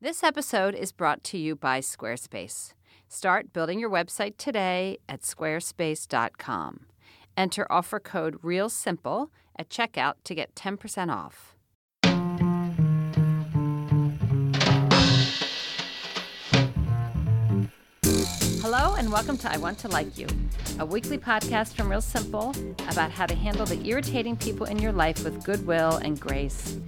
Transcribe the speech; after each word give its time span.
This 0.00 0.22
episode 0.22 0.76
is 0.76 0.92
brought 0.92 1.24
to 1.24 1.36
you 1.36 1.56
by 1.56 1.80
Squarespace. 1.80 2.72
Start 3.08 3.52
building 3.52 3.80
your 3.80 3.90
website 3.90 4.36
today 4.36 4.98
at 5.08 5.22
squarespace.com. 5.22 6.86
Enter 7.36 7.66
offer 7.68 7.98
code 7.98 8.36
REALSIMPLE 8.40 9.32
at 9.58 9.68
checkout 9.68 10.12
to 10.22 10.36
get 10.36 10.54
10% 10.54 11.12
off. 11.12 11.56
Hello, 18.62 18.94
and 18.94 19.10
welcome 19.10 19.36
to 19.38 19.52
I 19.52 19.56
Want 19.56 19.80
to 19.80 19.88
Like 19.88 20.16
You, 20.16 20.28
a 20.78 20.86
weekly 20.86 21.18
podcast 21.18 21.74
from 21.74 21.90
Real 21.90 22.00
Simple 22.00 22.54
about 22.88 23.10
how 23.10 23.26
to 23.26 23.34
handle 23.34 23.66
the 23.66 23.84
irritating 23.84 24.36
people 24.36 24.66
in 24.66 24.78
your 24.78 24.92
life 24.92 25.24
with 25.24 25.42
goodwill 25.42 25.96
and 25.96 26.20
grace. 26.20 26.78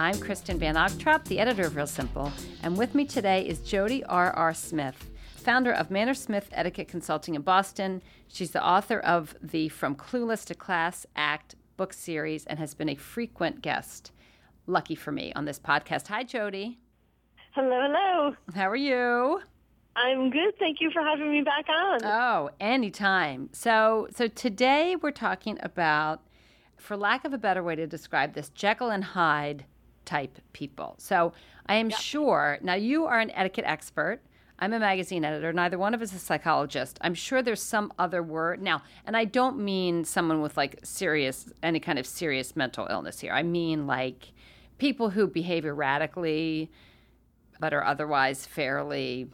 I'm 0.00 0.14
Kristin 0.14 0.56
Van 0.56 0.76
Ogtrop, 0.76 1.24
the 1.26 1.38
editor 1.38 1.66
of 1.66 1.76
Real 1.76 1.86
Simple, 1.86 2.32
and 2.62 2.74
with 2.78 2.94
me 2.94 3.04
today 3.04 3.46
is 3.46 3.58
Jodi 3.58 4.02
R. 4.04 4.30
R. 4.30 4.54
Smith, 4.54 5.10
founder 5.36 5.72
of 5.72 5.90
Mannersmith 5.90 6.48
Etiquette 6.52 6.88
Consulting 6.88 7.34
in 7.34 7.42
Boston. 7.42 8.00
She's 8.26 8.52
the 8.52 8.66
author 8.66 8.98
of 8.98 9.34
the 9.42 9.68
From 9.68 9.94
Clueless 9.94 10.46
to 10.46 10.54
Class 10.54 11.04
Act 11.16 11.54
book 11.76 11.92
series 11.92 12.46
and 12.46 12.58
has 12.58 12.72
been 12.72 12.88
a 12.88 12.94
frequent 12.94 13.60
guest, 13.60 14.12
lucky 14.66 14.94
for 14.94 15.12
me, 15.12 15.34
on 15.34 15.44
this 15.44 15.58
podcast. 15.58 16.06
Hi, 16.06 16.24
Jodi. 16.24 16.78
Hello, 17.50 17.78
hello. 17.82 18.34
How 18.54 18.70
are 18.70 18.76
you? 18.76 19.42
I'm 19.96 20.30
good. 20.30 20.58
Thank 20.58 20.80
you 20.80 20.90
for 20.92 21.02
having 21.02 21.30
me 21.30 21.42
back 21.42 21.66
on. 21.68 22.00
Oh, 22.04 22.48
anytime. 22.58 23.50
So, 23.52 24.08
so 24.16 24.28
today 24.28 24.96
we're 24.96 25.10
talking 25.10 25.58
about, 25.62 26.22
for 26.78 26.96
lack 26.96 27.26
of 27.26 27.34
a 27.34 27.38
better 27.38 27.62
way 27.62 27.76
to 27.76 27.86
describe 27.86 28.32
this, 28.32 28.48
Jekyll 28.48 28.88
and 28.88 29.04
Hyde 29.04 29.66
type 30.04 30.38
people. 30.52 30.94
So 30.98 31.32
I 31.66 31.74
am 31.74 31.90
sure, 31.90 32.58
now 32.62 32.74
you 32.74 33.04
are 33.06 33.20
an 33.20 33.30
etiquette 33.32 33.64
expert. 33.66 34.20
I'm 34.58 34.74
a 34.74 34.78
magazine 34.78 35.24
editor. 35.24 35.52
Neither 35.52 35.78
one 35.78 35.94
of 35.94 36.02
us 36.02 36.10
is 36.10 36.16
a 36.16 36.24
psychologist. 36.24 36.98
I'm 37.00 37.14
sure 37.14 37.40
there's 37.40 37.62
some 37.62 37.92
other 37.98 38.22
word. 38.22 38.60
Now, 38.60 38.82
and 39.06 39.16
I 39.16 39.24
don't 39.24 39.58
mean 39.58 40.04
someone 40.04 40.42
with 40.42 40.56
like 40.56 40.80
serious, 40.82 41.50
any 41.62 41.80
kind 41.80 41.98
of 41.98 42.06
serious 42.06 42.54
mental 42.54 42.86
illness 42.90 43.20
here. 43.20 43.32
I 43.32 43.42
mean 43.42 43.86
like 43.86 44.32
people 44.76 45.10
who 45.10 45.26
behave 45.26 45.64
erratically, 45.64 46.70
but 47.58 47.72
are 47.72 47.84
otherwise 47.84 48.44
fairly 48.44 49.30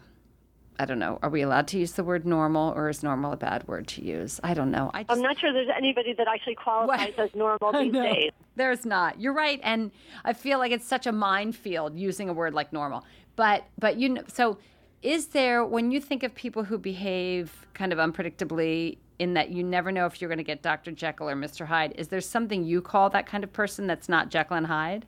I 0.78 0.84
don't 0.84 0.98
know. 0.98 1.18
Are 1.22 1.30
we 1.30 1.42
allowed 1.42 1.68
to 1.68 1.78
use 1.78 1.92
the 1.92 2.04
word 2.04 2.26
normal, 2.26 2.72
or 2.74 2.88
is 2.88 3.02
normal 3.02 3.32
a 3.32 3.36
bad 3.36 3.66
word 3.66 3.86
to 3.88 4.04
use? 4.04 4.40
I 4.42 4.54
don't 4.54 4.70
know. 4.70 4.90
I 4.92 5.04
just, 5.04 5.16
I'm 5.16 5.22
not 5.22 5.38
sure 5.38 5.52
there's 5.52 5.70
anybody 5.74 6.12
that 6.12 6.28
actually 6.28 6.56
qualifies 6.56 7.14
as 7.16 7.34
normal 7.34 7.72
these 7.80 7.92
days. 7.92 8.32
There's 8.56 8.84
not. 8.84 9.20
You're 9.20 9.32
right, 9.32 9.60
and 9.62 9.90
I 10.24 10.32
feel 10.32 10.58
like 10.58 10.72
it's 10.72 10.86
such 10.86 11.06
a 11.06 11.12
minefield 11.12 11.98
using 11.98 12.28
a 12.28 12.32
word 12.32 12.54
like 12.54 12.72
normal. 12.72 13.04
But 13.36 13.64
but 13.78 13.96
you 13.96 14.10
know, 14.10 14.22
so 14.28 14.58
is 15.02 15.28
there 15.28 15.64
when 15.64 15.90
you 15.90 16.00
think 16.00 16.22
of 16.22 16.34
people 16.34 16.64
who 16.64 16.78
behave 16.78 17.66
kind 17.74 17.92
of 17.92 17.98
unpredictably 17.98 18.98
in 19.18 19.34
that 19.34 19.50
you 19.50 19.62
never 19.62 19.92
know 19.92 20.06
if 20.06 20.20
you're 20.20 20.28
going 20.28 20.38
to 20.38 20.44
get 20.44 20.62
Dr. 20.62 20.92
Jekyll 20.92 21.28
or 21.28 21.36
Mr. 21.36 21.66
Hyde? 21.66 21.92
Is 21.96 22.08
there 22.08 22.20
something 22.20 22.64
you 22.64 22.82
call 22.82 23.10
that 23.10 23.26
kind 23.26 23.44
of 23.44 23.52
person 23.52 23.86
that's 23.86 24.08
not 24.08 24.30
Jekyll 24.30 24.56
and 24.56 24.66
Hyde? 24.66 25.06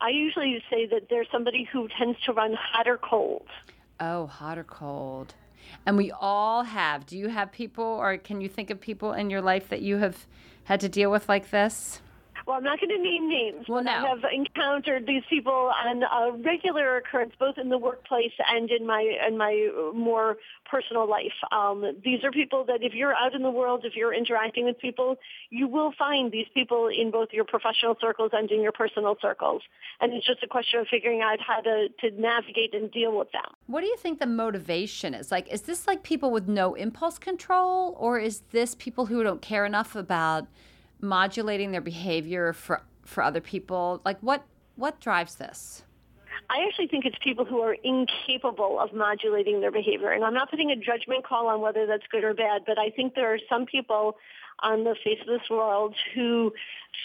I 0.00 0.10
usually 0.10 0.62
say 0.70 0.86
that 0.86 1.08
there's 1.10 1.26
somebody 1.32 1.68
who 1.70 1.88
tends 1.98 2.20
to 2.22 2.32
run 2.32 2.54
hot 2.54 2.86
or 2.86 2.98
cold. 2.98 3.46
Oh, 4.00 4.26
hot 4.26 4.58
or 4.58 4.64
cold. 4.64 5.34
And 5.84 5.96
we 5.96 6.10
all 6.12 6.62
have. 6.62 7.04
Do 7.04 7.18
you 7.18 7.28
have 7.28 7.52
people, 7.52 7.84
or 7.84 8.16
can 8.16 8.40
you 8.40 8.48
think 8.48 8.70
of 8.70 8.80
people 8.80 9.12
in 9.12 9.28
your 9.28 9.40
life 9.40 9.68
that 9.68 9.82
you 9.82 9.96
have 9.98 10.26
had 10.64 10.80
to 10.80 10.88
deal 10.88 11.10
with 11.10 11.28
like 11.28 11.50
this? 11.50 12.00
Well, 12.48 12.56
I'm 12.56 12.64
not 12.64 12.80
going 12.80 12.88
to 12.88 13.02
name 13.02 13.28
names. 13.28 13.66
Well, 13.68 13.84
no. 13.84 13.90
I 13.92 14.08
have 14.08 14.20
encountered 14.32 15.06
these 15.06 15.22
people 15.28 15.52
on 15.52 16.02
a 16.02 16.32
regular 16.38 16.96
occurrence, 16.96 17.34
both 17.38 17.58
in 17.58 17.68
the 17.68 17.76
workplace 17.76 18.32
and 18.48 18.70
in 18.70 18.86
my 18.86 19.02
in 19.28 19.36
my 19.36 19.68
more 19.94 20.38
personal 20.64 21.06
life. 21.06 21.36
Um, 21.52 21.84
these 22.02 22.24
are 22.24 22.30
people 22.30 22.64
that, 22.64 22.78
if 22.82 22.94
you're 22.94 23.14
out 23.14 23.34
in 23.34 23.42
the 23.42 23.50
world, 23.50 23.84
if 23.84 23.94
you're 23.96 24.14
interacting 24.14 24.64
with 24.64 24.78
people, 24.78 25.16
you 25.50 25.68
will 25.68 25.92
find 25.98 26.32
these 26.32 26.46
people 26.54 26.88
in 26.88 27.10
both 27.10 27.28
your 27.32 27.44
professional 27.44 27.98
circles 28.00 28.30
and 28.32 28.50
in 28.50 28.62
your 28.62 28.72
personal 28.72 29.18
circles. 29.20 29.60
And 30.00 30.14
it's 30.14 30.26
just 30.26 30.42
a 30.42 30.46
question 30.46 30.80
of 30.80 30.86
figuring 30.88 31.20
out 31.20 31.40
how 31.46 31.60
to 31.60 31.88
to 32.00 32.18
navigate 32.18 32.72
and 32.72 32.90
deal 32.90 33.14
with 33.18 33.30
them. 33.32 33.52
What 33.66 33.82
do 33.82 33.88
you 33.88 33.96
think 33.98 34.20
the 34.20 34.26
motivation 34.26 35.12
is? 35.12 35.30
Like, 35.30 35.52
is 35.52 35.60
this 35.62 35.86
like 35.86 36.02
people 36.02 36.30
with 36.30 36.48
no 36.48 36.72
impulse 36.72 37.18
control, 37.18 37.94
or 37.98 38.18
is 38.18 38.40
this 38.52 38.74
people 38.74 39.04
who 39.04 39.22
don't 39.22 39.42
care 39.42 39.66
enough 39.66 39.94
about 39.94 40.46
modulating 41.00 41.72
their 41.72 41.80
behavior 41.80 42.52
for 42.52 42.82
for 43.04 43.22
other 43.22 43.40
people? 43.40 44.00
Like 44.04 44.18
what 44.20 44.44
what 44.76 45.00
drives 45.00 45.36
this? 45.36 45.82
I 46.50 46.64
actually 46.66 46.86
think 46.86 47.04
it's 47.04 47.16
people 47.22 47.44
who 47.44 47.60
are 47.60 47.76
incapable 47.84 48.80
of 48.80 48.94
modulating 48.94 49.60
their 49.60 49.70
behavior. 49.70 50.12
And 50.12 50.24
I'm 50.24 50.32
not 50.32 50.50
putting 50.50 50.70
a 50.70 50.76
judgment 50.76 51.26
call 51.26 51.48
on 51.48 51.60
whether 51.60 51.86
that's 51.86 52.04
good 52.10 52.24
or 52.24 52.32
bad, 52.32 52.62
but 52.66 52.78
I 52.78 52.90
think 52.90 53.14
there 53.14 53.34
are 53.34 53.38
some 53.50 53.66
people 53.66 54.16
on 54.60 54.84
the 54.84 54.96
face 55.04 55.18
of 55.20 55.26
this 55.26 55.48
world 55.50 55.94
who 56.14 56.52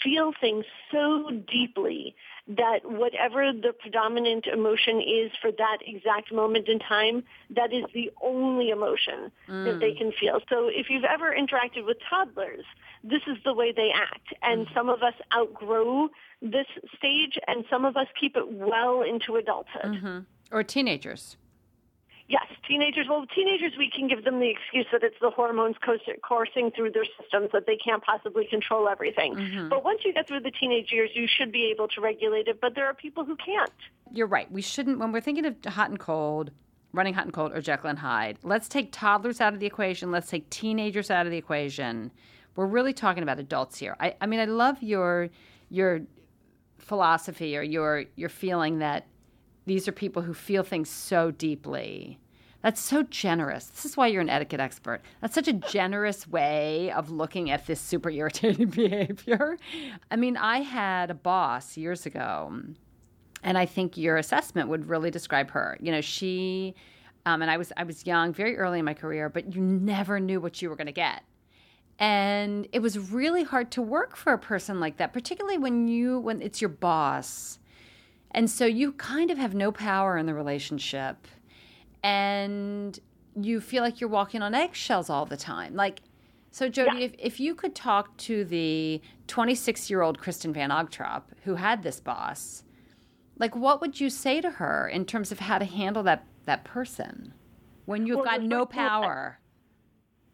feel 0.02 0.32
things 0.40 0.64
so 0.90 1.30
deeply 1.30 2.14
that 2.46 2.80
whatever 2.84 3.52
the 3.52 3.72
predominant 3.72 4.46
emotion 4.46 5.00
is 5.00 5.30
for 5.40 5.50
that 5.50 5.78
exact 5.86 6.32
moment 6.32 6.68
in 6.68 6.78
time, 6.78 7.24
that 7.50 7.72
is 7.72 7.84
the 7.94 8.10
only 8.22 8.70
emotion 8.70 9.32
mm. 9.48 9.64
that 9.64 9.80
they 9.80 9.92
mm. 9.92 9.98
can 9.98 10.12
feel. 10.12 10.40
So 10.50 10.68
if 10.68 10.90
you've 10.90 11.04
ever 11.04 11.34
interacted 11.34 11.86
with 11.86 11.96
toddlers, 12.08 12.64
this 13.02 13.22
is 13.26 13.38
the 13.44 13.54
way 13.54 13.72
they 13.72 13.90
act. 13.94 14.34
And 14.42 14.66
mm. 14.66 14.74
some 14.74 14.88
of 14.88 15.02
us 15.02 15.14
outgrow 15.34 16.08
this 16.42 16.66
stage 16.96 17.38
and 17.46 17.64
some 17.70 17.84
of 17.84 17.96
us 17.96 18.08
keep 18.20 18.36
it 18.36 18.52
well 18.52 19.02
into 19.02 19.36
adulthood. 19.36 19.94
Mm-hmm. 19.94 20.18
Or 20.52 20.62
teenagers. 20.62 21.36
Yes, 22.26 22.46
teenagers. 22.66 23.06
Well, 23.08 23.26
teenagers, 23.34 23.72
we 23.76 23.90
can 23.90 24.08
give 24.08 24.24
them 24.24 24.40
the 24.40 24.48
excuse 24.48 24.86
that 24.92 25.02
it's 25.02 25.16
the 25.20 25.30
hormones 25.30 25.76
coursing 26.22 26.70
through 26.70 26.92
their 26.92 27.04
systems 27.20 27.50
that 27.52 27.66
they 27.66 27.76
can't 27.76 28.02
possibly 28.02 28.46
control 28.46 28.88
everything. 28.88 29.34
Mm-hmm. 29.34 29.68
But 29.68 29.84
once 29.84 30.00
you 30.04 30.12
get 30.14 30.26
through 30.26 30.40
the 30.40 30.50
teenage 30.50 30.90
years, 30.90 31.10
you 31.14 31.26
should 31.26 31.52
be 31.52 31.70
able 31.70 31.86
to 31.88 32.00
regulate 32.00 32.48
it. 32.48 32.62
But 32.62 32.74
there 32.74 32.86
are 32.86 32.94
people 32.94 33.26
who 33.26 33.36
can't. 33.36 33.70
You're 34.10 34.26
right. 34.26 34.50
We 34.50 34.62
shouldn't, 34.62 34.98
when 34.98 35.12
we're 35.12 35.20
thinking 35.20 35.44
of 35.44 35.56
hot 35.66 35.90
and 35.90 35.98
cold, 35.98 36.50
running 36.92 37.12
hot 37.12 37.24
and 37.24 37.32
cold, 37.34 37.52
or 37.52 37.60
Jekyll 37.60 37.90
and 37.90 37.98
Hyde, 37.98 38.38
let's 38.42 38.68
take 38.68 38.90
toddlers 38.90 39.42
out 39.42 39.52
of 39.52 39.60
the 39.60 39.66
equation. 39.66 40.10
Let's 40.10 40.30
take 40.30 40.48
teenagers 40.48 41.10
out 41.10 41.26
of 41.26 41.30
the 41.30 41.38
equation. 41.38 42.10
We're 42.56 42.66
really 42.66 42.94
talking 42.94 43.22
about 43.22 43.38
adults 43.38 43.78
here. 43.78 43.96
I, 44.00 44.14
I 44.20 44.26
mean, 44.26 44.40
I 44.40 44.46
love 44.46 44.82
your 44.82 45.28
your 45.68 46.00
philosophy 46.78 47.56
or 47.56 47.62
your 47.62 48.04
your 48.16 48.28
feeling 48.28 48.78
that 48.78 49.06
these 49.66 49.88
are 49.88 49.92
people 49.92 50.22
who 50.22 50.34
feel 50.34 50.62
things 50.62 50.90
so 50.90 51.30
deeply. 51.30 52.18
That's 52.62 52.80
so 52.80 53.02
generous. 53.02 53.66
This 53.66 53.84
is 53.84 53.94
why 53.94 54.06
you're 54.06 54.22
an 54.22 54.30
etiquette 54.30 54.60
expert. 54.60 55.02
That's 55.20 55.34
such 55.34 55.48
a 55.48 55.52
generous 55.52 56.26
way 56.26 56.90
of 56.92 57.10
looking 57.10 57.50
at 57.50 57.66
this 57.66 57.78
super 57.78 58.08
irritating 58.08 58.68
behavior. 58.70 59.58
I 60.10 60.16
mean, 60.16 60.38
I 60.38 60.62
had 60.62 61.10
a 61.10 61.14
boss 61.14 61.76
years 61.76 62.06
ago, 62.06 62.62
and 63.42 63.58
I 63.58 63.66
think 63.66 63.98
your 63.98 64.16
assessment 64.16 64.70
would 64.70 64.88
really 64.88 65.10
describe 65.10 65.50
her. 65.50 65.76
You 65.78 65.92
know, 65.92 66.00
she, 66.00 66.74
um, 67.26 67.42
and 67.42 67.50
I 67.50 67.58
was 67.58 67.70
I 67.76 67.84
was 67.84 68.06
young, 68.06 68.32
very 68.32 68.56
early 68.56 68.78
in 68.78 68.86
my 68.86 68.94
career, 68.94 69.28
but 69.28 69.54
you 69.54 69.60
never 69.60 70.18
knew 70.18 70.40
what 70.40 70.62
you 70.62 70.70
were 70.70 70.76
going 70.76 70.86
to 70.86 70.92
get. 70.92 71.22
And 71.98 72.66
it 72.72 72.80
was 72.80 72.98
really 72.98 73.44
hard 73.44 73.70
to 73.72 73.82
work 73.82 74.16
for 74.16 74.32
a 74.32 74.38
person 74.38 74.80
like 74.80 74.96
that, 74.96 75.12
particularly 75.12 75.58
when 75.58 75.86
you 75.86 76.18
when 76.18 76.40
it's 76.40 76.62
your 76.62 76.70
boss 76.70 77.58
and 78.34 78.50
so 78.50 78.66
you 78.66 78.92
kind 78.92 79.30
of 79.30 79.38
have 79.38 79.54
no 79.54 79.70
power 79.70 80.18
in 80.18 80.26
the 80.26 80.34
relationship. 80.34 81.26
And 82.02 82.98
you 83.40 83.60
feel 83.60 83.82
like 83.82 84.00
you're 84.00 84.10
walking 84.10 84.42
on 84.42 84.54
eggshells 84.54 85.08
all 85.08 85.24
the 85.24 85.36
time. 85.36 85.74
Like, 85.74 86.02
so 86.50 86.68
Jodi, 86.68 86.98
yeah. 86.98 87.04
if, 87.06 87.12
if 87.18 87.40
you 87.40 87.54
could 87.54 87.74
talk 87.74 88.16
to 88.18 88.44
the 88.44 89.00
26 89.28 89.88
year 89.88 90.02
old 90.02 90.20
Kristin 90.20 90.52
Van 90.52 90.70
Ogtrop 90.70 91.22
who 91.44 91.54
had 91.54 91.82
this 91.82 92.00
boss, 92.00 92.64
like 93.38 93.56
what 93.56 93.80
would 93.80 94.00
you 94.00 94.10
say 94.10 94.40
to 94.40 94.50
her 94.50 94.88
in 94.88 95.04
terms 95.04 95.32
of 95.32 95.38
how 95.40 95.58
to 95.58 95.64
handle 95.64 96.02
that, 96.02 96.26
that 96.44 96.64
person 96.64 97.32
when 97.86 98.06
you've 98.06 98.16
well, 98.16 98.24
got 98.24 98.42
no 98.42 98.66
power? 98.66 99.38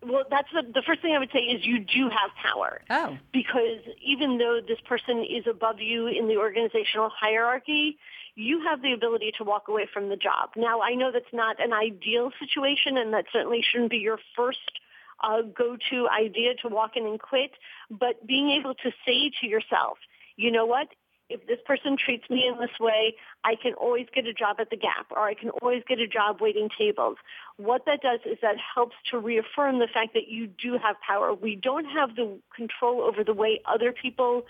Well, 0.03 0.25
that's 0.31 0.49
the, 0.53 0.63
the 0.63 0.83
first 0.87 1.03
thing 1.03 1.15
I 1.15 1.19
would 1.19 1.31
say 1.33 1.41
is 1.41 1.67
you 1.67 1.79
do 1.79 2.09
have 2.09 2.31
power. 2.43 2.81
Oh. 2.89 3.19
Because 3.33 3.81
even 4.03 4.39
though 4.39 4.61
this 4.67 4.81
person 4.89 5.19
is 5.19 5.47
above 5.49 5.81
you 5.81 6.07
in 6.07 6.27
the 6.27 6.37
organizational 6.37 7.11
hierarchy, 7.11 7.99
you 8.35 8.63
have 8.63 8.81
the 8.81 8.93
ability 8.93 9.33
to 9.39 9.45
walk 9.45 9.69
away 9.69 9.87
from 9.93 10.09
the 10.09 10.17
job. 10.17 10.51
Now, 10.57 10.81
I 10.81 10.95
know 10.95 11.11
that's 11.13 11.33
not 11.33 11.63
an 11.63 11.73
ideal 11.73 12.31
situation 12.39 12.97
and 12.97 13.13
that 13.13 13.27
certainly 13.33 13.63
shouldn't 13.63 13.91
be 13.91 13.99
your 13.99 14.19
first 14.35 14.81
uh, 15.23 15.43
go-to 15.43 16.09
idea 16.09 16.55
to 16.63 16.69
walk 16.69 16.97
in 16.97 17.05
and 17.05 17.21
quit, 17.21 17.51
but 17.91 18.27
being 18.27 18.51
able 18.51 18.75
to 18.75 18.91
say 19.07 19.31
to 19.41 19.47
yourself, 19.47 19.99
you 20.37 20.51
know 20.51 20.65
what? 20.65 20.89
If 21.31 21.47
this 21.47 21.59
person 21.65 21.97
treats 21.97 22.29
me 22.29 22.47
in 22.47 22.59
this 22.59 22.79
way, 22.79 23.15
I 23.45 23.55
can 23.55 23.75
always 23.75 24.07
get 24.15 24.27
a 24.27 24.33
job 24.33 24.57
at 24.59 24.71
the 24.71 24.77
Gap 24.77 25.07
or 25.11 25.21
I 25.21 25.35
can 25.35 25.51
always 25.51 25.83
get 25.89 25.99
a 25.99 26.07
job 26.07 26.41
waiting 26.41 26.69
tables. 26.77 27.17
What 27.57 27.87
that 27.87 28.03
does 28.03 28.21
is 28.25 28.39
that 28.43 28.57
helps 28.59 28.97
to 29.11 29.19
reaffirm 29.19 29.79
the 29.79 29.87
fact 29.87 30.15
that 30.15 30.29
you 30.29 30.47
do 30.47 30.79
have 30.79 30.97
power. 31.01 31.33
We 31.33 31.57
don't 31.57 31.85
have 31.85 32.17
the 32.17 32.39
control 32.55 33.03
over 33.03 33.23
the 33.25 33.35
way 33.35 33.61
other 33.65 33.93
people 33.93 34.45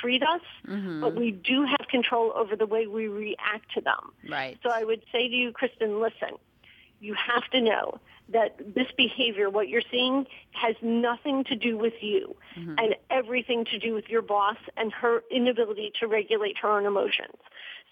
treat 0.00 0.22
us, 0.22 0.42
mm-hmm. 0.66 1.00
but 1.00 1.14
we 1.14 1.30
do 1.30 1.64
have 1.64 1.88
control 1.88 2.32
over 2.34 2.56
the 2.56 2.66
way 2.66 2.86
we 2.86 3.08
react 3.08 3.72
to 3.74 3.80
them. 3.80 4.12
Right. 4.28 4.58
So 4.62 4.70
I 4.72 4.84
would 4.84 5.02
say 5.12 5.28
to 5.28 5.34
you, 5.34 5.52
Kristin, 5.52 6.00
listen, 6.00 6.36
you 7.00 7.14
have 7.14 7.44
to 7.50 7.60
know 7.60 8.00
that 8.28 8.56
this 8.74 8.88
behavior, 8.96 9.48
what 9.48 9.68
you're 9.68 9.82
seeing, 9.90 10.26
has 10.50 10.74
nothing 10.82 11.44
to 11.44 11.54
do 11.54 11.78
with 11.78 11.94
you 12.00 12.34
mm-hmm. 12.58 12.74
and 12.78 12.96
everything 13.10 13.64
to 13.66 13.78
do 13.78 13.94
with 13.94 14.08
your 14.08 14.22
boss 14.22 14.56
and 14.76 14.92
her 14.92 15.22
inability 15.30 15.92
to 16.00 16.08
regulate 16.08 16.58
her 16.58 16.68
own 16.68 16.86
emotions. 16.86 17.36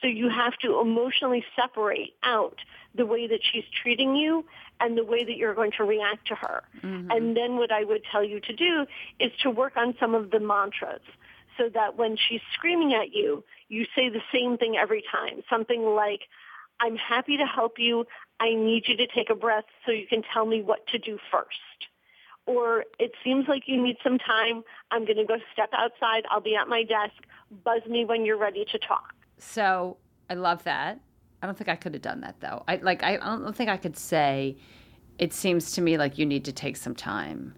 So 0.01 0.09
you 0.09 0.29
have 0.29 0.55
to 0.63 0.81
emotionally 0.81 1.45
separate 1.55 2.15
out 2.25 2.59
the 2.95 3.07
way 3.07 3.27
that 3.29 3.41
she's 3.43 3.65
treating 3.83 4.17
you 4.17 4.45
and 4.81 4.99
the 4.99 5.05
way 5.05 5.25
that 5.25 5.37
you're 5.37 5.55
going 5.55 5.73
to 5.79 5.85
react 5.85 6.27
to 6.29 6.35
her. 6.35 6.65
Mm-hmm. 6.83 7.11
And 7.11 7.37
then 7.37 7.57
what 7.57 7.71
I 7.71 7.85
would 7.85 8.03
tell 8.11 8.25
you 8.25 8.41
to 8.41 8.53
do 8.53 8.87
is 9.21 9.31
to 9.43 9.51
work 9.51 9.77
on 9.77 9.95
some 10.01 10.15
of 10.15 10.31
the 10.31 10.41
mantras 10.41 11.01
so 11.57 11.69
that 11.73 11.97
when 11.97 12.17
she's 12.17 12.41
screaming 12.53 12.93
at 12.95 13.15
you, 13.15 13.45
you 13.69 13.87
say 13.95 14.09
the 14.09 14.23
same 14.33 14.59
thing 14.59 14.77
every 14.77 15.05
time. 15.11 15.43
Something 15.49 15.83
like, 15.83 16.23
I'm 16.81 16.97
happy 16.97 17.37
to 17.37 17.47
help 17.47 17.79
you. 17.79 18.07
I 18.41 18.55
need 18.55 18.85
you 18.89 18.97
to 18.97 19.07
take 19.07 19.31
a 19.31 19.35
breath 19.35 19.65
so 19.87 19.93
you 19.93 20.07
can 20.07 20.23
tell 20.33 20.47
me 20.47 20.63
what 20.63 20.87
to 20.89 20.99
do 20.99 21.19
first. 21.31 21.59
Or 22.47 22.85
it 22.99 23.13
seems 23.23 23.49
like 23.49 23.63
you 23.67 23.83
need 23.83 23.97
some 24.03 24.19
time. 24.19 24.63
I'm 24.91 25.05
going 25.05 25.17
to 25.17 25.25
go 25.25 25.37
step 25.53 25.71
outside. 25.73 26.25
I'll 26.31 26.41
be 26.41 26.55
at 26.55 26.69
my 26.69 26.83
desk. 26.83 27.15
Buzz 27.65 27.81
me 27.89 28.05
when 28.05 28.27
you're 28.27 28.37
ready 28.37 28.67
to 28.71 28.79
talk. 28.79 29.15
So 29.39 29.97
I 30.29 30.35
love 30.35 30.63
that. 30.65 31.01
I 31.43 31.47
don't 31.47 31.57
think 31.57 31.69
I 31.69 31.77
could 31.77 31.95
have 31.95 32.03
done 32.03 32.21
that 32.23 32.41
though. 32.41 32.65
I 32.67 32.77
like 32.77 33.03
I 33.03 33.19
don't 33.19 33.55
think 33.55 33.69
I 33.69 33.77
could 33.77 33.99
say 33.99 34.57
it 35.19 35.33
seems 35.35 35.73
to 35.73 35.83
me 35.83 35.99
like 35.99 36.17
you 36.17 36.25
need 36.25 36.45
to 36.47 36.53
take 36.53 36.77
some 36.77 36.95
time. 36.95 37.55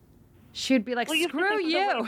She 0.53 0.73
would 0.73 0.85
be 0.85 0.95
like, 0.95 1.09
well, 1.09 1.23
"Screw 1.23 1.63
you." 1.63 2.07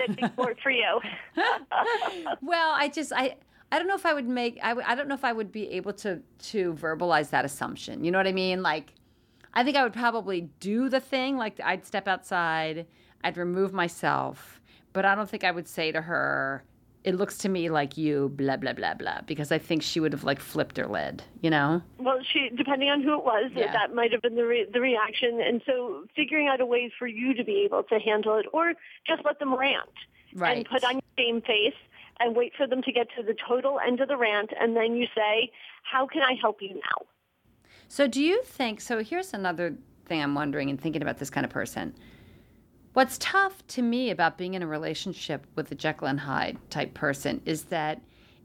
for 0.62 0.70
you. 0.70 1.00
well, 2.42 2.72
I 2.74 2.88
just 2.88 3.12
I 3.12 3.36
I 3.70 3.78
don't 3.78 3.88
know 3.88 3.94
if 3.94 4.06
I 4.06 4.14
would 4.14 4.28
make 4.28 4.58
I 4.62 4.70
w- 4.70 4.86
I 4.86 4.94
don't 4.94 5.08
know 5.08 5.14
if 5.14 5.24
I 5.24 5.32
would 5.32 5.52
be 5.52 5.68
able 5.70 5.92
to 5.94 6.20
to 6.50 6.74
verbalize 6.74 7.30
that 7.30 7.44
assumption. 7.44 8.04
You 8.04 8.10
know 8.10 8.18
what 8.18 8.26
I 8.26 8.32
mean? 8.32 8.62
Like 8.62 8.94
I 9.54 9.64
think 9.64 9.76
I 9.76 9.82
would 9.82 9.92
probably 9.92 10.48
do 10.60 10.88
the 10.88 11.00
thing 11.00 11.36
like 11.36 11.60
I'd 11.62 11.86
step 11.86 12.08
outside, 12.08 12.86
I'd 13.24 13.36
remove 13.36 13.72
myself, 13.72 14.60
but 14.92 15.04
I 15.04 15.14
don't 15.14 15.28
think 15.28 15.44
I 15.44 15.50
would 15.50 15.68
say 15.68 15.92
to 15.92 16.00
her 16.02 16.64
it 17.04 17.14
looks 17.14 17.38
to 17.38 17.48
me 17.48 17.70
like 17.70 17.96
you 17.96 18.30
blah 18.34 18.56
blah 18.56 18.72
blah 18.72 18.94
blah 18.94 19.20
because 19.26 19.52
I 19.52 19.58
think 19.58 19.82
she 19.82 20.00
would 20.00 20.12
have 20.12 20.24
like 20.24 20.40
flipped 20.40 20.76
her 20.78 20.86
lid, 20.86 21.22
you 21.42 21.50
know. 21.50 21.82
Well, 21.98 22.18
she 22.32 22.50
depending 22.56 22.90
on 22.90 23.02
who 23.02 23.14
it 23.18 23.24
was, 23.24 23.50
yeah. 23.54 23.72
that 23.72 23.94
might 23.94 24.12
have 24.12 24.22
been 24.22 24.34
the 24.34 24.44
re- 24.44 24.68
the 24.72 24.80
reaction, 24.80 25.40
and 25.40 25.62
so 25.64 26.04
figuring 26.16 26.48
out 26.48 26.60
a 26.60 26.66
way 26.66 26.92
for 26.98 27.06
you 27.06 27.34
to 27.34 27.44
be 27.44 27.62
able 27.64 27.82
to 27.84 27.98
handle 27.98 28.36
it, 28.38 28.46
or 28.52 28.74
just 29.06 29.24
let 29.24 29.38
them 29.38 29.54
rant 29.54 29.88
right. 30.34 30.58
and 30.58 30.66
put 30.68 30.84
on 30.84 30.94
your 30.94 31.02
same 31.16 31.40
face 31.40 31.74
and 32.20 32.36
wait 32.36 32.52
for 32.56 32.66
them 32.66 32.82
to 32.82 32.92
get 32.92 33.08
to 33.16 33.22
the 33.22 33.34
total 33.46 33.78
end 33.86 34.00
of 34.00 34.08
the 34.08 34.16
rant, 34.16 34.50
and 34.58 34.76
then 34.76 34.96
you 34.96 35.06
say, 35.14 35.50
"How 35.82 36.06
can 36.06 36.22
I 36.22 36.34
help 36.40 36.60
you 36.60 36.74
now?" 36.74 37.06
So, 37.88 38.06
do 38.06 38.22
you 38.22 38.42
think? 38.42 38.80
So, 38.80 39.02
here's 39.02 39.32
another 39.32 39.76
thing 40.06 40.22
I'm 40.22 40.34
wondering 40.34 40.70
and 40.70 40.80
thinking 40.80 41.02
about 41.02 41.18
this 41.18 41.30
kind 41.30 41.44
of 41.44 41.50
person. 41.50 41.94
What's 42.94 43.18
tough 43.18 43.64
to 43.68 43.82
me 43.82 44.10
about 44.10 44.38
being 44.38 44.54
in 44.54 44.62
a 44.62 44.66
relationship 44.66 45.46
with 45.54 45.70
a 45.70 45.74
Jekyll 45.74 46.08
and 46.08 46.20
Hyde 46.20 46.58
type 46.70 46.94
person 46.94 47.40
is 47.44 47.64
that 47.64 48.00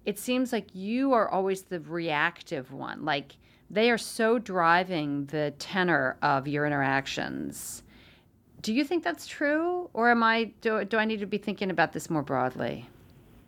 it 0.06 0.20
seems 0.20 0.52
like 0.52 0.68
you 0.75 1.14
are 1.14 1.30
always 1.30 1.64
the 1.64 1.80
reactive 1.80 2.72
one. 2.72 3.06
Like 3.06 3.38
they 3.70 3.90
are 3.90 3.98
so 3.98 4.38
driving 4.38 5.25
the 5.28 5.54
tenor 5.58 6.18
of 6.22 6.48
your 6.48 6.66
interactions. 6.66 7.84
Do 8.62 8.74
you 8.74 8.84
think 8.84 9.04
that's 9.04 9.25
true, 9.25 9.90
or 9.94 10.12
am 10.12 10.24
I? 10.24 10.52
Do, 10.62 10.86
do 10.86 10.98
I 10.98 11.06
need 11.06 11.20
to 11.20 11.25
be 11.25 11.38
thinking 11.38 11.70
about 11.70 11.94
this 11.94 12.10
more 12.10 12.22
broadly? 12.22 12.88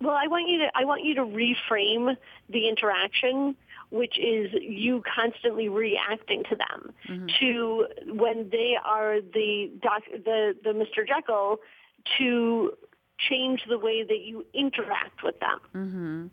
Well, 0.00 0.14
I 0.14 0.26
want 0.26 0.48
you 0.48 0.58
to 0.58 0.68
I 0.74 0.84
want 0.84 1.04
you 1.04 1.14
to 1.14 1.22
reframe 1.22 2.16
the 2.50 2.68
interaction, 2.68 3.56
which 3.90 4.18
is 4.18 4.50
you 4.60 5.02
constantly 5.14 5.68
reacting 5.68 6.42
to 6.50 6.56
them, 6.56 6.92
mm-hmm. 7.08 7.26
to 7.40 7.86
when 8.12 8.50
they 8.50 8.74
are 8.84 9.20
the 9.20 9.70
doc, 9.82 10.02
the 10.12 10.54
the 10.62 10.70
Mr. 10.70 11.06
Jekyll, 11.06 11.58
to 12.18 12.72
change 13.30 13.62
the 13.68 13.78
way 13.78 14.02
that 14.02 14.20
you 14.22 14.44
interact 14.52 15.22
with 15.22 15.36
them. 15.40 15.58
Mm-hmm. 15.74 16.26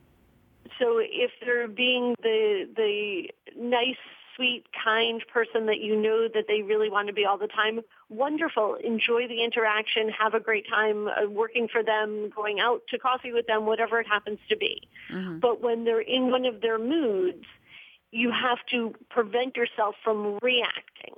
So 0.80 1.00
if 1.00 1.32
they're 1.44 1.68
being 1.68 2.16
the 2.22 2.68
the 2.76 3.30
nice 3.58 3.96
sweet, 4.36 4.66
kind 4.84 5.24
person 5.32 5.66
that 5.68 5.80
you 5.80 5.96
know 5.96 6.28
that 6.34 6.46
they 6.48 6.62
really 6.62 6.90
want 6.90 7.08
to 7.08 7.14
be 7.14 7.26
all 7.26 7.38
the 7.38 7.48
time, 7.48 7.82
wonderful. 8.10 8.76
Enjoy 8.84 9.28
the 9.28 9.44
interaction. 9.44 10.10
Have 10.10 10.34
a 10.34 10.40
great 10.40 10.68
time 10.68 11.08
uh, 11.08 11.30
working 11.30 11.68
for 11.68 11.84
them, 11.84 12.30
going 12.36 12.60
out 12.60 12.82
to 12.90 13.00
coffee 13.00 13.32
with 13.32 13.48
them, 13.48 13.66
whatever 13.66 14.00
it 14.00 14.08
happens 14.08 14.40
to 14.50 14.58
be. 14.58 14.88
Mm-hmm. 15.12 15.40
But 15.40 15.62
when 15.62 15.84
they're 15.84 16.02
in 16.02 16.32
one 16.32 16.46
of 16.46 16.62
their 16.62 16.80
moods, 16.80 17.46
you 18.12 18.32
have 18.32 18.60
to 18.72 18.94
prevent 19.10 19.56
yourself 19.56 19.96
from 20.04 20.38
reacting. 20.42 21.16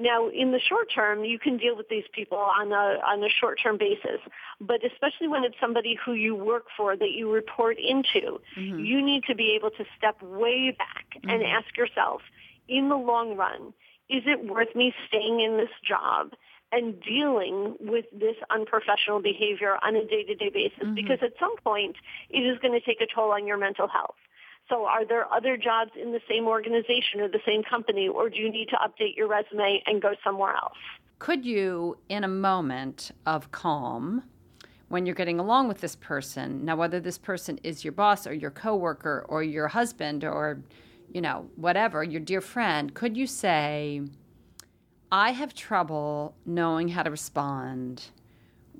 Now, 0.00 0.28
in 0.28 0.50
the 0.50 0.58
short 0.58 0.88
term, 0.94 1.24
you 1.24 1.38
can 1.38 1.58
deal 1.58 1.76
with 1.76 1.88
these 1.90 2.04
people 2.14 2.38
on 2.38 2.72
a 2.72 2.98
on 3.06 3.22
a 3.22 3.28
short 3.28 3.60
term 3.62 3.76
basis, 3.76 4.20
but 4.58 4.80
especially 4.84 5.28
when 5.28 5.44
it's 5.44 5.56
somebody 5.60 5.98
who 6.02 6.14
you 6.14 6.34
work 6.34 6.64
for 6.74 6.96
that 6.96 7.10
you 7.10 7.30
report 7.30 7.76
into, 7.78 8.40
mm-hmm. 8.56 8.78
you 8.78 9.04
need 9.04 9.24
to 9.24 9.34
be 9.34 9.54
able 9.54 9.70
to 9.70 9.84
step 9.98 10.20
way 10.22 10.74
back 10.76 11.04
mm-hmm. 11.16 11.28
and 11.28 11.42
ask 11.42 11.76
yourself, 11.76 12.22
in 12.66 12.88
the 12.88 12.96
long 12.96 13.36
run, 13.36 13.74
is 14.08 14.22
it 14.26 14.48
worth 14.48 14.74
me 14.74 14.94
staying 15.06 15.40
in 15.40 15.58
this 15.58 15.70
job 15.86 16.32
and 16.72 17.00
dealing 17.02 17.76
with 17.80 18.06
this 18.12 18.36
unprofessional 18.48 19.20
behavior 19.20 19.76
on 19.82 19.96
a 19.96 20.04
day-to-day 20.06 20.50
basis? 20.50 20.78
Mm-hmm. 20.82 20.94
Because 20.94 21.18
at 21.20 21.32
some 21.38 21.56
point, 21.58 21.96
it 22.30 22.40
is 22.40 22.58
going 22.60 22.72
to 22.72 22.80
take 22.80 23.00
a 23.00 23.06
toll 23.12 23.32
on 23.32 23.46
your 23.46 23.58
mental 23.58 23.86
health. 23.86 24.16
So 24.70 24.86
are 24.86 25.04
there 25.04 25.30
other 25.32 25.58
jobs 25.58 25.90
in 26.00 26.12
the 26.12 26.20
same 26.28 26.46
organization 26.46 27.20
or 27.20 27.28
the 27.28 27.40
same 27.44 27.62
company, 27.62 28.08
or 28.08 28.30
do 28.30 28.36
you 28.36 28.50
need 28.50 28.68
to 28.70 28.76
update 28.76 29.16
your 29.16 29.28
resume 29.28 29.82
and 29.86 30.00
go 30.00 30.14
somewhere 30.24 30.54
else? 30.54 30.78
Could 31.18 31.44
you, 31.44 31.98
in 32.08 32.24
a 32.24 32.28
moment 32.28 33.10
of 33.26 33.50
calm, 33.50 34.22
when 34.88 35.04
you're 35.04 35.14
getting 35.14 35.38
along 35.38 35.68
with 35.68 35.80
this 35.80 35.96
person, 35.96 36.64
now 36.64 36.76
whether 36.76 37.00
this 37.00 37.18
person 37.18 37.58
is 37.62 37.84
your 37.84 37.92
boss 37.92 38.26
or 38.26 38.32
your 38.32 38.50
coworker 38.50 39.26
or 39.28 39.42
your 39.42 39.68
husband 39.68 40.24
or 40.24 40.62
you 41.12 41.20
know, 41.20 41.48
whatever, 41.56 42.04
your 42.04 42.20
dear 42.20 42.40
friend, 42.40 42.94
could 42.94 43.16
you 43.16 43.26
say, 43.26 44.00
I 45.10 45.32
have 45.32 45.54
trouble 45.54 46.36
knowing 46.46 46.88
how 46.88 47.02
to 47.02 47.10
respond 47.10 48.04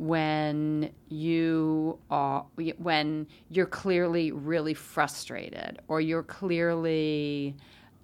when 0.00 0.90
you 1.10 1.98
are 2.10 2.46
when 2.78 3.26
you're 3.50 3.66
clearly 3.66 4.32
really 4.32 4.72
frustrated 4.72 5.78
or 5.88 6.00
you're 6.00 6.22
clearly 6.22 7.54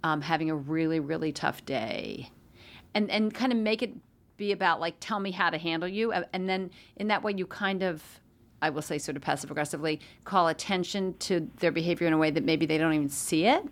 um, 0.03 0.21
having 0.21 0.51
a 0.51 0.55
really 0.55 0.99
really 0.99 1.31
tough 1.31 1.65
day. 1.65 2.29
And 2.93 3.09
and 3.09 3.33
kind 3.33 3.51
of 3.51 3.57
make 3.57 3.81
it 3.81 3.93
be 4.37 4.51
about 4.51 4.79
like 4.79 4.93
tell 4.99 5.19
me 5.19 5.31
how 5.31 5.49
to 5.49 5.57
handle 5.57 5.89
you. 5.89 6.11
And 6.11 6.47
then 6.47 6.69
in 6.97 7.07
that 7.07 7.23
way 7.23 7.33
you 7.35 7.47
kind 7.47 7.81
of 7.81 8.03
i 8.61 8.69
will 8.69 8.81
say 8.83 8.99
sort 8.99 9.15
of 9.15 9.23
passive 9.23 9.49
aggressively 9.51 9.99
call 10.23 10.47
attention 10.47 11.15
to 11.19 11.47
their 11.57 11.71
behavior 11.71 12.07
in 12.07 12.13
a 12.13 12.17
way 12.17 12.29
that 12.31 12.43
maybe 12.43 12.67
they 12.67 12.77
don't 12.77 12.93
even 12.93 13.09
see 13.09 13.45
it. 13.45 13.63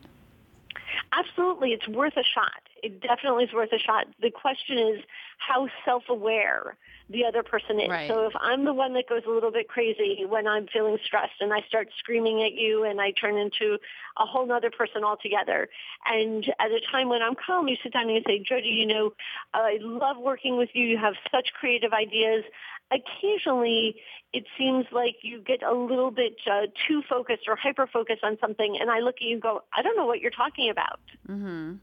Absolutely, 1.14 1.74
it's 1.74 1.88
worth 1.88 2.18
a 2.18 2.24
shot. 2.24 2.65
It 2.86 3.02
definitely 3.02 3.46
is 3.46 3.54
worth 3.54 3.72
a 3.74 3.80
shot. 3.80 4.06
The 4.22 4.30
question 4.30 4.78
is 4.78 5.04
how 5.40 5.68
self-aware 5.84 6.78
the 7.10 7.26
other 7.26 7.42
person 7.42 7.80
is. 7.80 7.90
Right. 7.90 8.08
So 8.08 8.28
if 8.28 8.34
I'm 8.40 8.64
the 8.64 8.74
one 8.74 8.94
that 8.94 9.10
goes 9.10 9.24
a 9.28 9.32
little 9.32 9.52
bit 9.52 9.68
crazy 9.68 10.24
when 10.28 10.48
I'm 10.48 10.68
feeling 10.68 10.98
stressed 11.04 11.40
and 11.40 11.52
I 11.52 11.62
start 11.68 11.90
screaming 11.98 12.44
at 12.44 12.54
you 12.54 12.84
and 12.84 13.02
I 13.02 13.12
turn 13.12 13.38
into 13.38 13.78
a 14.18 14.26
whole 14.26 14.52
other 14.52 14.70
person 14.70 15.04
altogether. 15.04 15.68
And 16.06 16.46
at 16.60 16.72
a 16.72 16.80
time 16.92 17.10
when 17.10 17.22
I'm 17.24 17.36
calm, 17.36 17.68
you 17.68 17.76
sit 17.82 17.94
down 17.94 18.04
and 18.04 18.16
you 18.16 18.22
say, 18.26 18.44
Jodi, 18.48 18.70
you 18.70 18.86
know, 18.86 19.14
I 19.54 19.78
love 19.82 20.18
working 20.18 20.58
with 20.58 20.70
you. 20.74 20.86
You 20.86 20.98
have 20.98 21.16
such 21.32 21.54
creative 21.60 21.94
ideas 21.94 22.44
occasionally 22.92 23.96
it 24.34 24.46
seems 24.58 24.86
like 24.92 25.16
you 25.22 25.42
get 25.42 25.64
a 25.64 25.74
little 25.74 26.12
bit 26.12 26.36
uh, 26.46 26.68
too 26.88 27.02
focused 27.10 27.44
or 27.48 27.56
hyper 27.56 27.88
focused 27.88 28.24
on 28.24 28.38
something 28.40 28.78
and 28.80 28.92
i 28.92 29.00
look 29.00 29.16
at 29.16 29.22
you 29.24 29.34
and 29.34 29.42
go 29.42 29.64
i 29.76 29.82
don't 29.82 29.98
know 29.98 30.06
what 30.06 30.20
you're 30.20 30.32
talking 30.32 30.70
about 30.70 31.00
mm-hmm. 31.28 31.74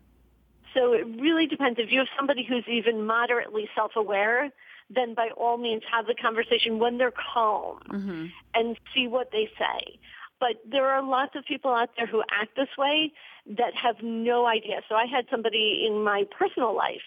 So 0.74 0.92
it 0.92 1.06
really 1.20 1.46
depends 1.46 1.78
if 1.78 1.90
you 1.90 1.98
have 1.98 2.08
somebody 2.16 2.44
who's 2.48 2.64
even 2.68 3.06
moderately 3.06 3.68
self-aware 3.74 4.50
then 4.90 5.14
by 5.14 5.28
all 5.36 5.56
means 5.56 5.82
have 5.90 6.06
the 6.06 6.14
conversation 6.14 6.78
when 6.78 6.98
they're 6.98 7.12
calm 7.12 7.78
mm-hmm. 7.88 8.26
and 8.54 8.76
see 8.94 9.06
what 9.06 9.30
they 9.32 9.48
say 9.58 9.98
But 10.42 10.56
there 10.68 10.88
are 10.88 11.02
lots 11.04 11.36
of 11.36 11.44
people 11.44 11.70
out 11.70 11.90
there 11.96 12.08
who 12.08 12.20
act 12.32 12.56
this 12.56 12.68
way 12.76 13.12
that 13.46 13.76
have 13.80 14.02
no 14.02 14.44
idea. 14.44 14.80
So 14.88 14.96
I 14.96 15.06
had 15.06 15.26
somebody 15.30 15.84
in 15.86 16.02
my 16.02 16.24
personal 16.36 16.74
life 16.74 17.06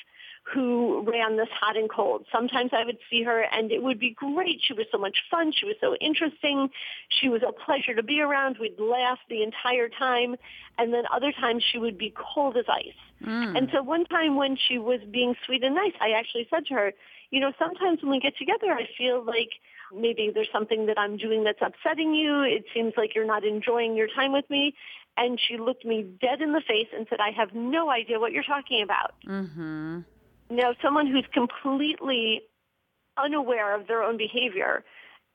who 0.53 1.03
ran 1.09 1.37
this 1.37 1.49
hot 1.51 1.75
and 1.75 1.89
cold. 1.89 2.25
Sometimes 2.31 2.71
I 2.71 2.85
would 2.85 2.99
see 3.09 3.23
her 3.23 3.41
and 3.51 3.71
it 3.71 3.81
would 3.81 3.99
be 3.99 4.11
great. 4.11 4.61
She 4.61 4.73
was 4.73 4.85
so 4.91 4.97
much 4.99 5.17
fun. 5.29 5.51
She 5.51 5.65
was 5.65 5.75
so 5.81 5.95
interesting. 5.95 6.69
She 7.09 7.29
was 7.29 7.41
a 7.41 7.51
pleasure 7.51 7.95
to 7.95 8.03
be 8.03 8.21
around. 8.21 8.57
We'd 8.59 8.79
laugh 8.79 9.17
the 9.27 9.41
entire 9.41 9.89
time. 9.89 10.35
And 10.77 10.93
then 10.93 11.03
other 11.11 11.31
times 11.31 11.63
she 11.63 11.79
would 11.79 11.97
be 11.97 12.13
cold 12.15 12.57
as 12.57 12.65
ice. 12.69 12.93
Mm. 13.25 13.57
And 13.57 13.69
so 13.73 13.81
one 13.81 14.05
time 14.05 14.35
when 14.35 14.55
she 14.55 14.77
was 14.77 14.99
being 15.11 15.35
sweet 15.45 15.63
and 15.63 15.73
nice, 15.73 15.93
I 15.99 16.11
actually 16.11 16.47
said 16.49 16.67
to 16.67 16.73
her, 16.75 16.93
you 17.31 17.39
know, 17.39 17.51
sometimes 17.57 18.03
when 18.03 18.11
we 18.11 18.19
get 18.19 18.37
together, 18.37 18.71
I 18.71 18.87
feel 18.97 19.23
like 19.25 19.49
maybe 19.95 20.31
there's 20.33 20.49
something 20.53 20.85
that 20.85 20.99
I'm 20.99 21.17
doing 21.17 21.43
that's 21.43 21.61
upsetting 21.61 22.13
you. 22.13 22.43
It 22.43 22.65
seems 22.73 22.93
like 22.97 23.15
you're 23.15 23.25
not 23.25 23.43
enjoying 23.43 23.95
your 23.95 24.07
time 24.07 24.31
with 24.31 24.47
me. 24.49 24.75
And 25.17 25.39
she 25.39 25.57
looked 25.57 25.85
me 25.85 26.03
dead 26.21 26.41
in 26.41 26.51
the 26.53 26.61
face 26.61 26.87
and 26.95 27.07
said, 27.09 27.19
I 27.19 27.31
have 27.31 27.53
no 27.55 27.89
idea 27.89 28.19
what 28.19 28.31
you're 28.31 28.43
talking 28.43 28.83
about. 28.83 29.15
Mm-hmm. 29.25 30.01
Now, 30.49 30.73
someone 30.81 31.07
who's 31.07 31.25
completely 31.33 32.41
unaware 33.17 33.73
of 33.73 33.87
their 33.87 34.03
own 34.03 34.17
behavior, 34.17 34.83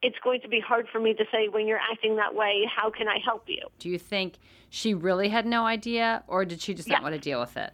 it's 0.01 0.17
going 0.23 0.41
to 0.41 0.47
be 0.47 0.59
hard 0.59 0.87
for 0.91 0.99
me 0.99 1.13
to 1.13 1.25
say 1.31 1.47
when 1.47 1.67
you're 1.67 1.81
acting 1.91 2.15
that 2.15 2.33
way, 2.33 2.65
how 2.73 2.89
can 2.89 3.07
I 3.07 3.19
help 3.23 3.43
you? 3.47 3.61
Do 3.79 3.89
you 3.89 3.99
think 3.99 4.35
she 4.69 4.93
really 4.93 5.29
had 5.29 5.45
no 5.45 5.65
idea 5.65 6.23
or 6.27 6.45
did 6.45 6.61
she 6.61 6.73
just 6.73 6.87
not 6.87 7.03
want 7.03 7.13
to 7.13 7.19
deal 7.19 7.39
with 7.39 7.57
it? 7.57 7.71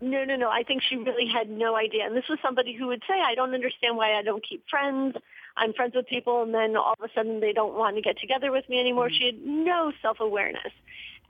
No, 0.00 0.24
no, 0.24 0.36
no. 0.36 0.48
I 0.48 0.62
think 0.62 0.82
she 0.82 0.96
really 0.96 1.26
had 1.26 1.50
no 1.50 1.76
idea. 1.76 2.06
And 2.06 2.16
this 2.16 2.28
was 2.28 2.38
somebody 2.40 2.72
who 2.72 2.86
would 2.86 3.02
say, 3.06 3.14
I 3.20 3.34
don't 3.34 3.52
understand 3.52 3.96
why 3.96 4.14
I 4.14 4.22
don't 4.22 4.44
keep 4.48 4.64
friends. 4.68 5.16
I'm 5.56 5.72
friends 5.72 5.94
with 5.94 6.06
people 6.06 6.42
and 6.42 6.54
then 6.54 6.76
all 6.76 6.94
of 6.98 7.10
a 7.10 7.12
sudden 7.14 7.40
they 7.40 7.52
don't 7.52 7.74
want 7.74 7.96
to 7.96 8.02
get 8.02 8.18
together 8.18 8.52
with 8.52 8.68
me 8.68 8.80
anymore. 8.80 9.08
Mm-hmm. 9.08 9.18
She 9.18 9.26
had 9.26 9.44
no 9.44 9.92
self-awareness. 10.00 10.72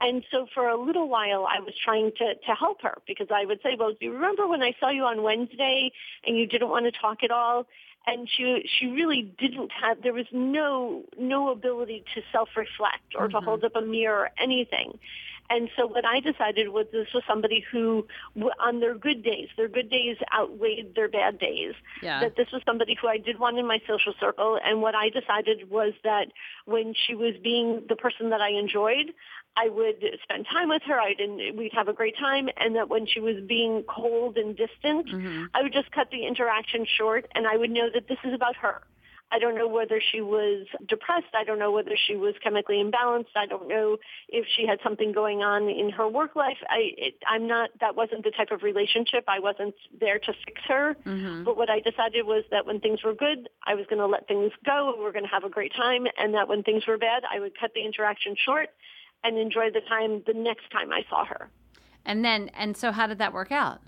And 0.01 0.23
so 0.31 0.47
for 0.53 0.69
a 0.69 0.79
little 0.81 1.09
while, 1.09 1.45
I 1.45 1.59
was 1.59 1.73
trying 1.83 2.11
to, 2.17 2.35
to 2.35 2.55
help 2.57 2.81
her 2.83 2.99
because 3.05 3.27
I 3.31 3.45
would 3.45 3.59
say, 3.61 3.75
well, 3.77 3.91
do 3.91 4.05
you 4.05 4.13
remember 4.13 4.47
when 4.47 4.61
I 4.61 4.73
saw 4.79 4.89
you 4.89 5.03
on 5.03 5.23
Wednesday 5.23 5.91
and 6.25 6.37
you 6.37 6.47
didn't 6.47 6.69
want 6.69 6.85
to 6.85 6.91
talk 6.91 7.23
at 7.23 7.31
all? 7.31 7.67
And 8.07 8.27
she, 8.29 8.63
she 8.79 8.87
really 8.87 9.33
didn't 9.37 9.71
have, 9.71 10.01
there 10.01 10.13
was 10.13 10.25
no, 10.31 11.03
no 11.19 11.51
ability 11.51 12.05
to 12.15 12.21
self-reflect 12.31 13.13
or 13.15 13.27
mm-hmm. 13.27 13.37
to 13.37 13.41
hold 13.41 13.63
up 13.65 13.75
a 13.75 13.81
mirror 13.81 14.21
or 14.21 14.29
anything. 14.41 14.97
And 15.51 15.69
so 15.75 15.87
what 15.87 16.05
I 16.05 16.19
decided 16.19 16.69
was 16.69 16.85
this 16.91 17.07
was 17.13 17.23
somebody 17.27 17.65
who, 17.71 18.05
on 18.59 18.79
their 18.79 18.93
good 18.93 19.23
days, 19.23 19.47
their 19.57 19.67
good 19.67 19.89
days 19.89 20.17
outweighed 20.33 20.93
their 20.95 21.09
bad 21.09 21.39
days. 21.39 21.73
Yeah. 22.03 22.19
That 22.19 22.35
this 22.35 22.51
was 22.53 22.61
somebody 22.65 22.95
who 22.99 23.07
I 23.07 23.17
did 23.17 23.39
want 23.39 23.57
in 23.57 23.65
my 23.65 23.81
social 23.87 24.13
circle. 24.19 24.59
And 24.63 24.81
what 24.81 24.93
I 24.93 25.09
decided 25.09 25.69
was 25.69 25.93
that 26.03 26.27
when 26.65 26.93
she 26.93 27.15
was 27.15 27.33
being 27.43 27.83
the 27.89 27.95
person 27.95 28.29
that 28.29 28.41
I 28.41 28.51
enjoyed, 28.51 29.11
I 29.59 29.69
would 29.69 30.03
spend 30.23 30.45
time 30.51 30.69
with 30.69 30.83
her. 30.83 30.99
I 30.99 31.13
didn't, 31.13 31.57
we'd 31.57 31.73
have 31.73 31.87
a 31.87 31.93
great 31.93 32.17
time. 32.17 32.49
And 32.57 32.75
that 32.75 32.87
when 32.89 33.05
she 33.05 33.19
was 33.19 33.35
being 33.47 33.83
cold 33.83 34.37
and 34.37 34.55
distant, 34.55 35.07
mm-hmm. 35.07 35.45
I 35.53 35.61
would 35.63 35.73
just 35.73 35.91
cut 35.91 36.07
the 36.11 36.25
interaction 36.25 36.85
short 36.97 37.27
and 37.35 37.45
I 37.45 37.57
would 37.57 37.69
know 37.69 37.89
that 37.93 38.07
this 38.07 38.19
is 38.23 38.33
about 38.33 38.55
her. 38.57 38.81
I 39.31 39.37
don't 39.37 39.55
know 39.55 39.67
whether 39.67 40.01
she 40.11 40.21
was 40.21 40.65
depressed. 40.87 41.35
I 41.35 41.43
don't 41.43 41.59
know 41.59 41.71
whether 41.71 41.95
she 42.07 42.15
was 42.15 42.33
chemically 42.41 42.77
imbalanced. 42.77 43.35
I 43.35 43.45
don't 43.45 43.67
know 43.67 43.97
if 44.27 44.45
she 44.55 44.65
had 44.65 44.79
something 44.83 45.11
going 45.11 45.43
on 45.43 45.69
in 45.69 45.91
her 45.91 46.07
work 46.07 46.35
life. 46.35 46.57
I, 46.67 46.91
it, 46.97 47.13
I'm 47.27 47.47
not, 47.47 47.69
that 47.79 47.95
wasn't 47.95 48.23
the 48.23 48.31
type 48.31 48.49
of 48.51 48.63
relationship. 48.63 49.25
I 49.27 49.39
wasn't 49.39 49.75
there 49.99 50.17
to 50.17 50.33
fix 50.45 50.61
her. 50.67 50.95
Mm-hmm. 51.05 51.43
But 51.43 51.57
what 51.57 51.69
I 51.69 51.79
decided 51.79 52.25
was 52.25 52.43
that 52.49 52.65
when 52.65 52.79
things 52.79 53.03
were 53.03 53.13
good, 53.13 53.49
I 53.63 53.75
was 53.75 53.85
going 53.87 53.99
to 53.99 54.07
let 54.07 54.27
things 54.27 54.51
go. 54.65 54.89
and 54.89 54.97
We 54.97 55.03
were 55.03 55.11
going 55.11 55.25
to 55.25 55.31
have 55.31 55.43
a 55.43 55.49
great 55.49 55.73
time. 55.75 56.07
And 56.17 56.33
that 56.33 56.47
when 56.47 56.63
things 56.63 56.87
were 56.87 56.97
bad, 56.97 57.21
I 57.31 57.39
would 57.39 57.53
cut 57.59 57.71
the 57.75 57.85
interaction 57.85 58.35
short 58.43 58.69
and 59.23 59.37
enjoy 59.37 59.69
the 59.71 59.81
time 59.87 60.23
the 60.25 60.33
next 60.33 60.69
time 60.71 60.91
I 60.91 61.01
saw 61.09 61.25
her. 61.25 61.49
And 62.05 62.23
then, 62.23 62.49
and 62.49 62.75
so 62.75 62.91
how 62.91 63.07
did 63.07 63.19
that 63.19 63.33
work 63.33 63.51
out? 63.51 63.81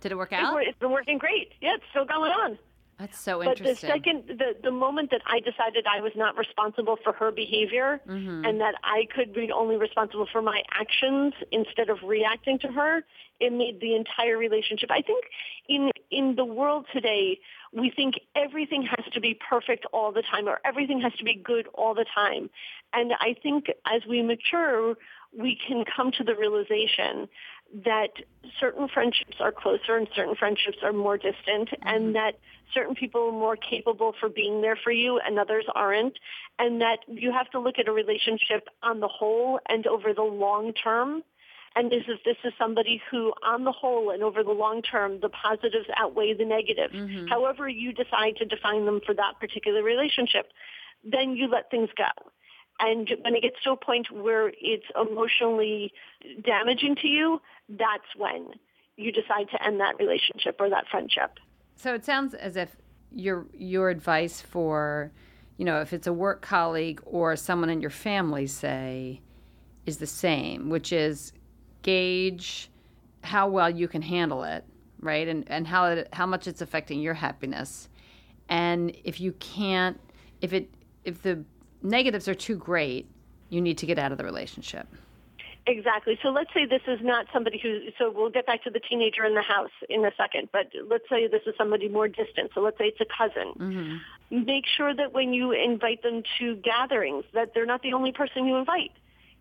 Did 0.00 0.12
it 0.12 0.16
work 0.16 0.32
out? 0.32 0.62
It's 0.62 0.78
been 0.78 0.92
working 0.92 1.18
great. 1.18 1.52
Yeah, 1.60 1.74
it's 1.74 1.84
still 1.90 2.04
going 2.04 2.30
on. 2.30 2.58
That's 2.98 3.18
so 3.20 3.42
interesting. 3.42 3.64
But 3.64 3.80
the 3.80 3.86
second, 3.86 4.38
the, 4.38 4.56
the 4.60 4.72
moment 4.72 5.10
that 5.12 5.20
I 5.24 5.38
decided 5.38 5.86
I 5.86 6.00
was 6.00 6.12
not 6.16 6.36
responsible 6.36 6.98
for 7.04 7.12
her 7.12 7.30
behavior 7.30 8.00
mm-hmm. 8.08 8.44
and 8.44 8.60
that 8.60 8.74
I 8.82 9.06
could 9.14 9.32
be 9.32 9.52
only 9.52 9.76
responsible 9.76 10.26
for 10.32 10.42
my 10.42 10.62
actions 10.72 11.34
instead 11.52 11.90
of 11.90 11.98
reacting 12.04 12.58
to 12.60 12.68
her, 12.68 13.04
it 13.38 13.52
made 13.52 13.80
the 13.80 13.94
entire 13.94 14.36
relationship. 14.36 14.90
I 14.90 15.02
think 15.02 15.24
in, 15.68 15.92
in 16.10 16.34
the 16.34 16.44
world 16.44 16.86
today, 16.92 17.38
we 17.72 17.90
think 17.90 18.14
everything 18.34 18.82
has 18.82 19.04
to 19.12 19.20
be 19.20 19.38
perfect 19.48 19.86
all 19.92 20.12
the 20.12 20.22
time 20.22 20.48
or 20.48 20.60
everything 20.64 21.00
has 21.00 21.12
to 21.14 21.24
be 21.24 21.34
good 21.34 21.66
all 21.74 21.94
the 21.94 22.06
time. 22.14 22.50
And 22.92 23.12
I 23.20 23.34
think 23.42 23.66
as 23.86 24.02
we 24.08 24.22
mature, 24.22 24.94
we 25.36 25.58
can 25.66 25.84
come 25.84 26.10
to 26.12 26.24
the 26.24 26.34
realization 26.34 27.28
that 27.84 28.10
certain 28.58 28.88
friendships 28.88 29.36
are 29.40 29.52
closer 29.52 29.96
and 29.96 30.08
certain 30.16 30.34
friendships 30.34 30.78
are 30.82 30.92
more 30.92 31.18
distant 31.18 31.68
mm-hmm. 31.68 31.88
and 31.88 32.14
that 32.14 32.38
certain 32.72 32.94
people 32.94 33.28
are 33.28 33.32
more 33.32 33.56
capable 33.56 34.14
for 34.18 34.28
being 34.28 34.62
there 34.62 34.76
for 34.82 34.90
you 34.90 35.20
and 35.24 35.38
others 35.38 35.64
aren't 35.74 36.18
and 36.58 36.80
that 36.80 36.98
you 37.06 37.30
have 37.30 37.50
to 37.50 37.60
look 37.60 37.78
at 37.78 37.88
a 37.88 37.92
relationship 37.92 38.68
on 38.82 39.00
the 39.00 39.08
whole 39.08 39.60
and 39.68 39.86
over 39.86 40.14
the 40.14 40.22
long 40.22 40.72
term 40.72 41.22
and 41.76 41.90
this 41.90 42.04
is 42.08 42.18
this 42.24 42.36
is 42.44 42.52
somebody 42.58 43.00
who 43.10 43.32
on 43.44 43.64
the 43.64 43.72
whole 43.72 44.10
and 44.10 44.22
over 44.22 44.42
the 44.42 44.52
long 44.52 44.82
term 44.82 45.20
the 45.20 45.28
positives 45.28 45.86
outweigh 45.96 46.34
the 46.34 46.44
negatives 46.44 46.94
mm-hmm. 46.94 47.26
however 47.26 47.68
you 47.68 47.92
decide 47.92 48.36
to 48.36 48.44
define 48.44 48.84
them 48.84 49.00
for 49.04 49.14
that 49.14 49.34
particular 49.40 49.82
relationship 49.82 50.52
then 51.04 51.36
you 51.36 51.48
let 51.48 51.70
things 51.70 51.90
go 51.96 52.30
and 52.80 53.12
when 53.22 53.34
it 53.34 53.42
gets 53.42 53.56
to 53.64 53.72
a 53.72 53.76
point 53.76 54.10
where 54.10 54.52
it's 54.60 54.86
emotionally 54.94 55.92
damaging 56.44 56.96
to 56.96 57.08
you, 57.08 57.40
that's 57.68 58.14
when 58.16 58.50
you 58.96 59.12
decide 59.12 59.48
to 59.50 59.64
end 59.64 59.80
that 59.80 59.96
relationship 59.98 60.56
or 60.60 60.70
that 60.70 60.86
friendship. 60.90 61.38
So 61.76 61.94
it 61.94 62.04
sounds 62.04 62.34
as 62.34 62.56
if 62.56 62.76
your 63.10 63.46
your 63.52 63.90
advice 63.90 64.40
for, 64.40 65.12
you 65.56 65.64
know, 65.64 65.80
if 65.80 65.92
it's 65.92 66.06
a 66.06 66.12
work 66.12 66.40
colleague 66.40 67.00
or 67.04 67.34
someone 67.36 67.70
in 67.70 67.80
your 67.80 67.90
family, 67.90 68.46
say, 68.46 69.22
is 69.86 69.98
the 69.98 70.06
same, 70.06 70.68
which 70.68 70.92
is 70.92 71.32
gauge 71.82 72.70
how 73.22 73.48
well 73.48 73.68
you 73.70 73.88
can 73.88 74.02
handle 74.02 74.44
it, 74.44 74.64
right, 75.00 75.28
and 75.28 75.44
and 75.48 75.66
how 75.66 75.86
it, 75.86 76.08
how 76.12 76.26
much 76.26 76.46
it's 76.46 76.60
affecting 76.60 77.00
your 77.00 77.14
happiness, 77.14 77.88
and 78.48 78.96
if 79.04 79.20
you 79.20 79.32
can't, 79.32 79.98
if 80.40 80.52
it 80.52 80.70
if 81.04 81.22
the 81.22 81.44
negatives 81.82 82.28
are 82.28 82.34
too 82.34 82.56
great, 82.56 83.08
you 83.50 83.60
need 83.60 83.78
to 83.78 83.86
get 83.86 83.98
out 83.98 84.12
of 84.12 84.18
the 84.18 84.24
relationship. 84.24 84.86
Exactly. 85.68 86.18
So 86.22 86.30
let's 86.30 86.52
say 86.54 86.64
this 86.64 86.80
is 86.86 86.98
not 87.02 87.26
somebody 87.30 87.58
who, 87.62 87.80
so 87.98 88.10
we'll 88.10 88.30
get 88.30 88.46
back 88.46 88.64
to 88.64 88.70
the 88.70 88.80
teenager 88.80 89.24
in 89.26 89.34
the 89.34 89.42
house 89.42 89.70
in 89.90 90.02
a 90.02 90.10
second, 90.16 90.48
but 90.50 90.70
let's 90.88 91.04
say 91.10 91.28
this 91.28 91.42
is 91.46 91.54
somebody 91.58 91.88
more 91.88 92.08
distant. 92.08 92.52
So 92.54 92.62
let's 92.62 92.78
say 92.78 92.86
it's 92.86 93.00
a 93.02 93.04
cousin. 93.04 93.52
Mm-hmm. 93.58 94.46
Make 94.46 94.64
sure 94.66 94.94
that 94.94 95.12
when 95.12 95.34
you 95.34 95.52
invite 95.52 96.02
them 96.02 96.22
to 96.38 96.56
gatherings, 96.56 97.24
that 97.34 97.52
they're 97.54 97.66
not 97.66 97.82
the 97.82 97.92
only 97.92 98.12
person 98.12 98.46
you 98.46 98.56
invite. 98.56 98.92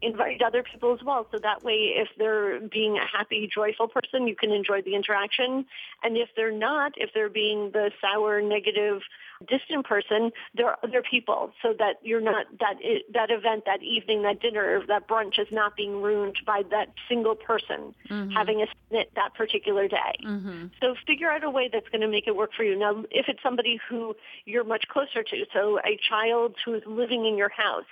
Invite 0.02 0.44
other 0.44 0.64
people 0.64 0.94
as 0.94 1.04
well. 1.04 1.28
So 1.32 1.40
that 1.40 1.64
way, 1.64 1.96
if 1.96 2.10
they're 2.18 2.60
being 2.60 2.98
a 2.98 3.06
happy, 3.06 3.50
joyful 3.52 3.88
person, 3.88 4.28
you 4.28 4.36
can 4.36 4.52
enjoy 4.52 4.82
the 4.84 4.94
interaction. 4.94 5.66
And 6.04 6.18
if 6.18 6.30
they're 6.36 6.52
not, 6.52 6.94
if 6.98 7.10
they're 7.16 7.30
being 7.30 7.72
the 7.72 7.92
sour, 8.00 8.42
negative, 8.42 9.02
distant 9.50 9.86
person, 9.86 10.32
there 10.56 10.68
are 10.68 10.78
other 10.84 11.02
people 11.02 11.52
so 11.64 11.74
that 11.80 11.96
you're 12.04 12.22
not, 12.22 12.46
that, 12.60 12.76
that 13.14 13.32
event, 13.32 13.66
that 13.66 13.82
evening, 13.82 14.22
that 14.24 14.40
dinner, 14.40 14.84
that 14.88 15.08
brunch 15.08 15.40
is 15.40 15.48
not 15.52 15.76
being 15.76 16.02
ruined 16.02 16.38
by 16.46 16.64
that 16.70 16.90
single 17.10 17.36
person 17.36 17.96
mm-hmm. 18.10 18.30
having 18.32 18.62
a 18.62 18.68
snit 18.94 19.06
that 19.16 19.34
particular 19.34 19.88
day. 19.88 20.16
Mm-hmm. 20.24 20.68
So 20.82 20.96
figure 21.06 21.30
out 21.30 21.44
a 21.44 21.50
way 21.50 21.70
that's 21.72 21.90
going 21.90 22.02
to 22.02 22.08
make 22.08 22.28
it 22.28 22.36
work 22.36 22.52
for 22.56 22.64
you. 22.64 22.78
Now, 22.78 23.04
if 23.10 23.28
it's 23.28 23.42
somebody 23.42 23.80
who 23.90 24.16
you're 24.46 24.64
much 24.64 24.88
closer 24.90 25.24
to, 25.24 25.46
so 25.54 25.80
a 25.80 25.98
child 26.08 26.56
who's 26.64 26.84
living 26.86 27.26
in 27.26 27.38
your 27.38 27.50
house, 27.50 27.86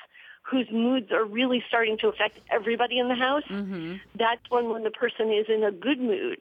whose 0.50 0.68
moods 0.72 1.12
are 1.12 1.26
really 1.26 1.64
starting 1.68 1.98
to 2.00 2.08
affect 2.08 2.40
everybody 2.52 3.00
in 3.00 3.08
the 3.08 3.16
house, 3.16 3.44
mm-hmm. 3.50 3.96
that's 4.16 4.42
when 4.50 4.70
when 4.70 4.84
the 4.84 4.92
person 4.92 5.32
is 5.32 5.46
in 5.50 5.64
a 5.64 5.72
good 5.72 6.00
mood, 6.00 6.38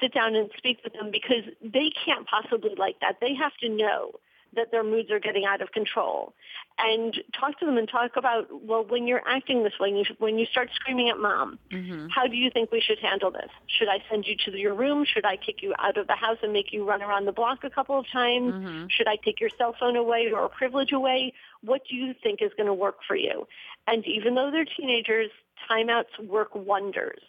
sit 0.00 0.12
down 0.12 0.34
and 0.34 0.50
speak 0.56 0.78
with 0.82 0.92
them 0.94 1.10
because 1.10 1.44
they 1.62 1.90
can't 2.04 2.26
possibly 2.26 2.74
like 2.76 2.98
that. 3.00 3.18
They 3.20 3.34
have 3.34 3.56
to 3.58 3.68
know 3.68 4.12
that 4.56 4.70
their 4.70 4.82
moods 4.82 5.10
are 5.10 5.20
getting 5.20 5.44
out 5.44 5.60
of 5.60 5.72
control. 5.72 6.34
And 6.78 7.16
talk 7.38 7.58
to 7.60 7.66
them 7.66 7.78
and 7.78 7.88
talk 7.88 8.12
about 8.16 8.48
well 8.50 8.84
when 8.84 9.06
you're 9.06 9.22
acting 9.26 9.62
this 9.62 9.72
way 9.80 9.92
when 9.92 9.96
you, 9.96 10.04
when 10.18 10.38
you 10.38 10.46
start 10.46 10.68
screaming 10.74 11.08
at 11.08 11.18
mom 11.18 11.58
mm-hmm. 11.72 12.08
how 12.08 12.26
do 12.26 12.36
you 12.36 12.50
think 12.50 12.70
we 12.70 12.82
should 12.82 12.98
handle 12.98 13.30
this? 13.30 13.48
Should 13.66 13.88
i 13.88 14.02
send 14.10 14.26
you 14.26 14.36
to 14.44 14.58
your 14.58 14.74
room? 14.74 15.06
Should 15.06 15.24
i 15.24 15.36
kick 15.36 15.62
you 15.62 15.72
out 15.78 15.96
of 15.96 16.06
the 16.06 16.16
house 16.16 16.36
and 16.42 16.52
make 16.52 16.72
you 16.72 16.86
run 16.86 17.02
around 17.02 17.24
the 17.24 17.32
block 17.32 17.64
a 17.64 17.70
couple 17.70 17.98
of 17.98 18.04
times? 18.12 18.52
Mm-hmm. 18.52 18.86
should 18.90 19.08
i 19.08 19.16
take 19.24 19.40
your 19.40 19.50
cell 19.56 19.74
phone 19.80 19.96
away 19.96 20.30
or 20.34 20.48
privilege 20.50 20.92
away? 20.92 21.32
What 21.62 21.82
do 21.88 21.96
you 21.96 22.14
think 22.22 22.42
is 22.42 22.50
going 22.58 22.66
to 22.66 22.74
work 22.74 22.98
for 23.06 23.16
you? 23.16 23.46
And 23.86 24.04
even 24.06 24.34
though 24.34 24.50
they're 24.50 24.66
teenagers 24.66 25.30
timeouts 25.70 26.18
work 26.26 26.54
wonders. 26.54 27.22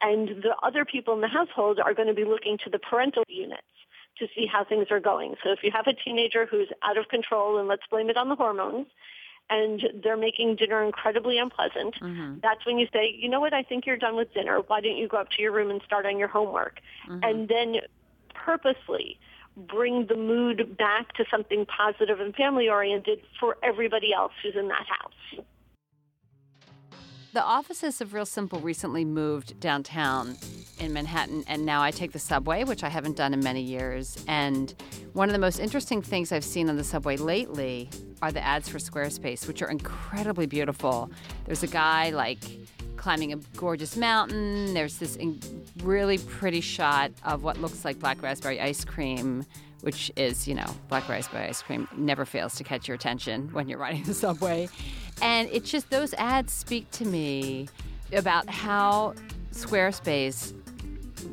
And 0.00 0.42
the 0.42 0.54
other 0.62 0.84
people 0.84 1.14
in 1.14 1.20
the 1.20 1.28
household 1.28 1.78
are 1.78 1.94
going 1.94 2.08
to 2.08 2.14
be 2.14 2.24
looking 2.24 2.58
to 2.64 2.70
the 2.70 2.78
parental 2.78 3.22
units 3.28 3.62
to 4.18 4.26
see 4.34 4.46
how 4.46 4.64
things 4.64 4.86
are 4.90 5.00
going. 5.00 5.34
So 5.42 5.52
if 5.52 5.60
you 5.62 5.70
have 5.72 5.86
a 5.86 5.94
teenager 5.94 6.46
who's 6.46 6.68
out 6.82 6.96
of 6.96 7.08
control, 7.08 7.58
and 7.58 7.68
let's 7.68 7.82
blame 7.90 8.10
it 8.10 8.16
on 8.16 8.28
the 8.28 8.36
hormones, 8.36 8.86
and 9.50 9.82
they're 10.02 10.16
making 10.16 10.56
dinner 10.56 10.82
incredibly 10.82 11.38
unpleasant, 11.38 11.94
mm-hmm. 12.00 12.38
that's 12.42 12.64
when 12.64 12.78
you 12.78 12.86
say, 12.92 13.14
you 13.16 13.28
know 13.28 13.40
what, 13.40 13.52
I 13.52 13.62
think 13.62 13.86
you're 13.86 13.96
done 13.96 14.16
with 14.16 14.32
dinner. 14.32 14.60
Why 14.66 14.80
don't 14.80 14.96
you 14.96 15.08
go 15.08 15.18
up 15.18 15.30
to 15.30 15.42
your 15.42 15.52
room 15.52 15.70
and 15.70 15.82
start 15.84 16.06
on 16.06 16.18
your 16.18 16.28
homework? 16.28 16.80
Mm-hmm. 17.08 17.20
And 17.22 17.48
then 17.48 17.76
purposely 18.34 19.18
bring 19.56 20.06
the 20.06 20.16
mood 20.16 20.76
back 20.78 21.12
to 21.14 21.24
something 21.30 21.66
positive 21.66 22.20
and 22.20 22.34
family 22.34 22.68
oriented 22.68 23.20
for 23.38 23.56
everybody 23.62 24.14
else 24.14 24.32
who's 24.42 24.54
in 24.56 24.68
that 24.68 24.86
house. 24.86 25.44
The 27.32 27.42
offices 27.42 28.02
of 28.02 28.12
Real 28.12 28.26
Simple 28.26 28.60
recently 28.60 29.06
moved 29.06 29.58
downtown 29.58 30.36
in 30.78 30.92
Manhattan, 30.92 31.44
and 31.46 31.64
now 31.64 31.82
I 31.82 31.90
take 31.90 32.12
the 32.12 32.18
subway, 32.18 32.62
which 32.64 32.84
I 32.84 32.90
haven't 32.90 33.16
done 33.16 33.32
in 33.32 33.40
many 33.40 33.62
years. 33.62 34.22
And 34.28 34.74
one 35.14 35.30
of 35.30 35.32
the 35.32 35.38
most 35.38 35.58
interesting 35.58 36.02
things 36.02 36.30
I've 36.30 36.44
seen 36.44 36.68
on 36.68 36.76
the 36.76 36.84
subway 36.84 37.16
lately 37.16 37.88
are 38.20 38.32
the 38.32 38.44
ads 38.44 38.68
for 38.68 38.76
Squarespace, 38.76 39.48
which 39.48 39.62
are 39.62 39.70
incredibly 39.70 40.44
beautiful. 40.44 41.10
There's 41.46 41.62
a 41.62 41.68
guy 41.68 42.10
like 42.10 42.44
climbing 42.98 43.32
a 43.32 43.36
gorgeous 43.56 43.96
mountain. 43.96 44.74
There's 44.74 44.98
this 44.98 45.16
really 45.82 46.18
pretty 46.18 46.60
shot 46.60 47.12
of 47.24 47.42
what 47.42 47.58
looks 47.58 47.82
like 47.82 47.98
black 47.98 48.20
raspberry 48.20 48.60
ice 48.60 48.84
cream, 48.84 49.46
which 49.80 50.12
is, 50.16 50.46
you 50.46 50.54
know, 50.54 50.70
black 50.88 51.08
raspberry 51.08 51.48
ice 51.48 51.62
cream 51.62 51.88
never 51.96 52.26
fails 52.26 52.56
to 52.56 52.64
catch 52.64 52.88
your 52.88 52.94
attention 52.94 53.48
when 53.54 53.68
you're 53.68 53.78
riding 53.78 54.02
the 54.02 54.12
subway. 54.12 54.68
And 55.22 55.48
it's 55.52 55.70
just 55.70 55.88
those 55.88 56.12
ads 56.14 56.52
speak 56.52 56.90
to 56.92 57.04
me 57.04 57.68
about 58.12 58.50
how 58.50 59.14
Squarespace 59.52 60.52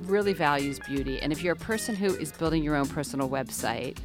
really 0.03 0.33
values 0.33 0.79
beauty. 0.87 1.19
And 1.19 1.33
if 1.33 1.41
you're 1.41 1.53
a 1.53 1.57
person 1.57 1.95
who 1.95 2.13
is 2.15 2.31
building 2.31 2.63
your 2.63 2.75
own 2.75 2.87
personal 2.87 3.27
website, 3.27 3.97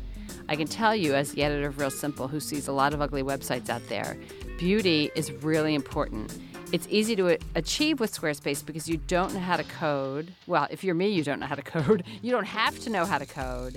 I 0.48 0.56
can 0.56 0.66
tell 0.66 0.96
you, 0.96 1.14
as 1.14 1.32
the 1.32 1.42
editor 1.42 1.68
of 1.68 1.78
Real 1.78 1.90
Simple, 1.90 2.28
who 2.28 2.40
sees 2.40 2.66
a 2.66 2.72
lot 2.72 2.94
of 2.94 3.00
ugly 3.00 3.22
websites 3.22 3.68
out 3.68 3.86
there, 3.88 4.16
beauty 4.58 5.10
is 5.14 5.30
really 5.30 5.74
important. 5.74 6.38
It's 6.72 6.86
easy 6.90 7.14
to 7.16 7.38
achieve 7.54 8.00
with 8.00 8.12
Squarespace 8.12 8.64
because 8.64 8.88
you 8.88 8.96
don't 8.96 9.32
know 9.34 9.40
how 9.40 9.56
to 9.56 9.64
code. 9.64 10.32
Well, 10.46 10.66
if 10.70 10.82
you're 10.82 10.94
me, 10.94 11.08
you 11.08 11.22
don't 11.22 11.40
know 11.40 11.46
how 11.46 11.54
to 11.54 11.62
code. 11.62 12.04
You 12.22 12.32
don't 12.32 12.46
have 12.46 12.78
to 12.80 12.90
know 12.90 13.04
how 13.04 13.18
to 13.18 13.26
code. 13.26 13.76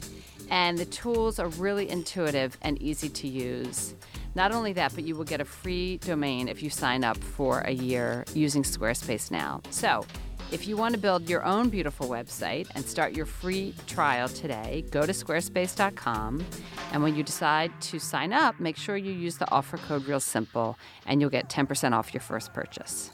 And 0.50 0.78
the 0.78 0.86
tools 0.86 1.38
are 1.38 1.50
really 1.50 1.90
intuitive 1.90 2.58
and 2.62 2.82
easy 2.82 3.10
to 3.10 3.28
use. 3.28 3.94
Not 4.38 4.52
only 4.52 4.72
that, 4.74 4.94
but 4.94 5.04
you 5.04 5.16
will 5.16 5.24
get 5.24 5.42
a 5.42 5.46
free 5.46 5.98
domain 5.98 6.48
if 6.48 6.62
you 6.62 6.70
sign 6.70 7.04
up 7.04 7.18
for 7.18 7.62
a 7.62 7.72
year 7.72 8.24
using 8.36 8.62
Squarespace 8.62 9.32
now. 9.32 9.62
So, 9.72 10.06
if 10.52 10.68
you 10.68 10.78
want 10.78 10.94
to 10.94 11.00
build 11.00 11.28
your 11.28 11.44
own 11.44 11.70
beautiful 11.70 12.08
website 12.08 12.68
and 12.76 12.86
start 12.86 13.14
your 13.14 13.26
free 13.26 13.74
trial 13.88 14.30
today, 14.30 14.86
go 14.92 15.08
to 15.08 15.12
squarespace.com. 15.12 16.46
And 16.92 17.02
when 17.02 17.16
you 17.16 17.24
decide 17.24 17.72
to 17.82 17.98
sign 17.98 18.32
up, 18.32 18.60
make 18.60 18.78
sure 18.78 18.96
you 18.96 19.12
use 19.12 19.40
the 19.40 19.50
offer 19.50 19.78
code 19.78 20.06
Real 20.06 20.20
Simple 20.20 20.78
and 21.08 21.20
you'll 21.20 21.32
get 21.32 21.50
10% 21.50 21.94
off 21.94 22.14
your 22.14 22.22
first 22.22 22.54
purchase. 22.54 23.10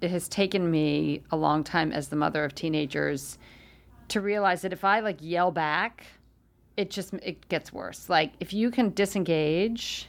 It 0.00 0.10
has 0.10 0.26
taken 0.26 0.70
me 0.70 1.22
a 1.30 1.36
long 1.36 1.62
time 1.62 1.92
as 1.92 2.08
the 2.08 2.16
mother 2.16 2.44
of 2.44 2.54
teenagers 2.54 3.36
to 4.12 4.20
realize 4.20 4.62
that 4.62 4.72
if 4.72 4.84
I 4.84 5.00
like 5.00 5.18
yell 5.20 5.50
back, 5.50 6.06
it 6.76 6.90
just 6.90 7.14
it 7.14 7.48
gets 7.48 7.72
worse. 7.72 8.08
Like 8.08 8.32
if 8.40 8.52
you 8.52 8.70
can 8.70 8.90
disengage 8.90 10.08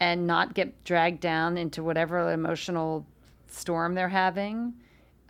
and 0.00 0.26
not 0.26 0.54
get 0.54 0.84
dragged 0.84 1.20
down 1.20 1.56
into 1.56 1.82
whatever 1.82 2.32
emotional 2.32 3.06
storm 3.46 3.94
they're 3.94 4.08
having, 4.08 4.74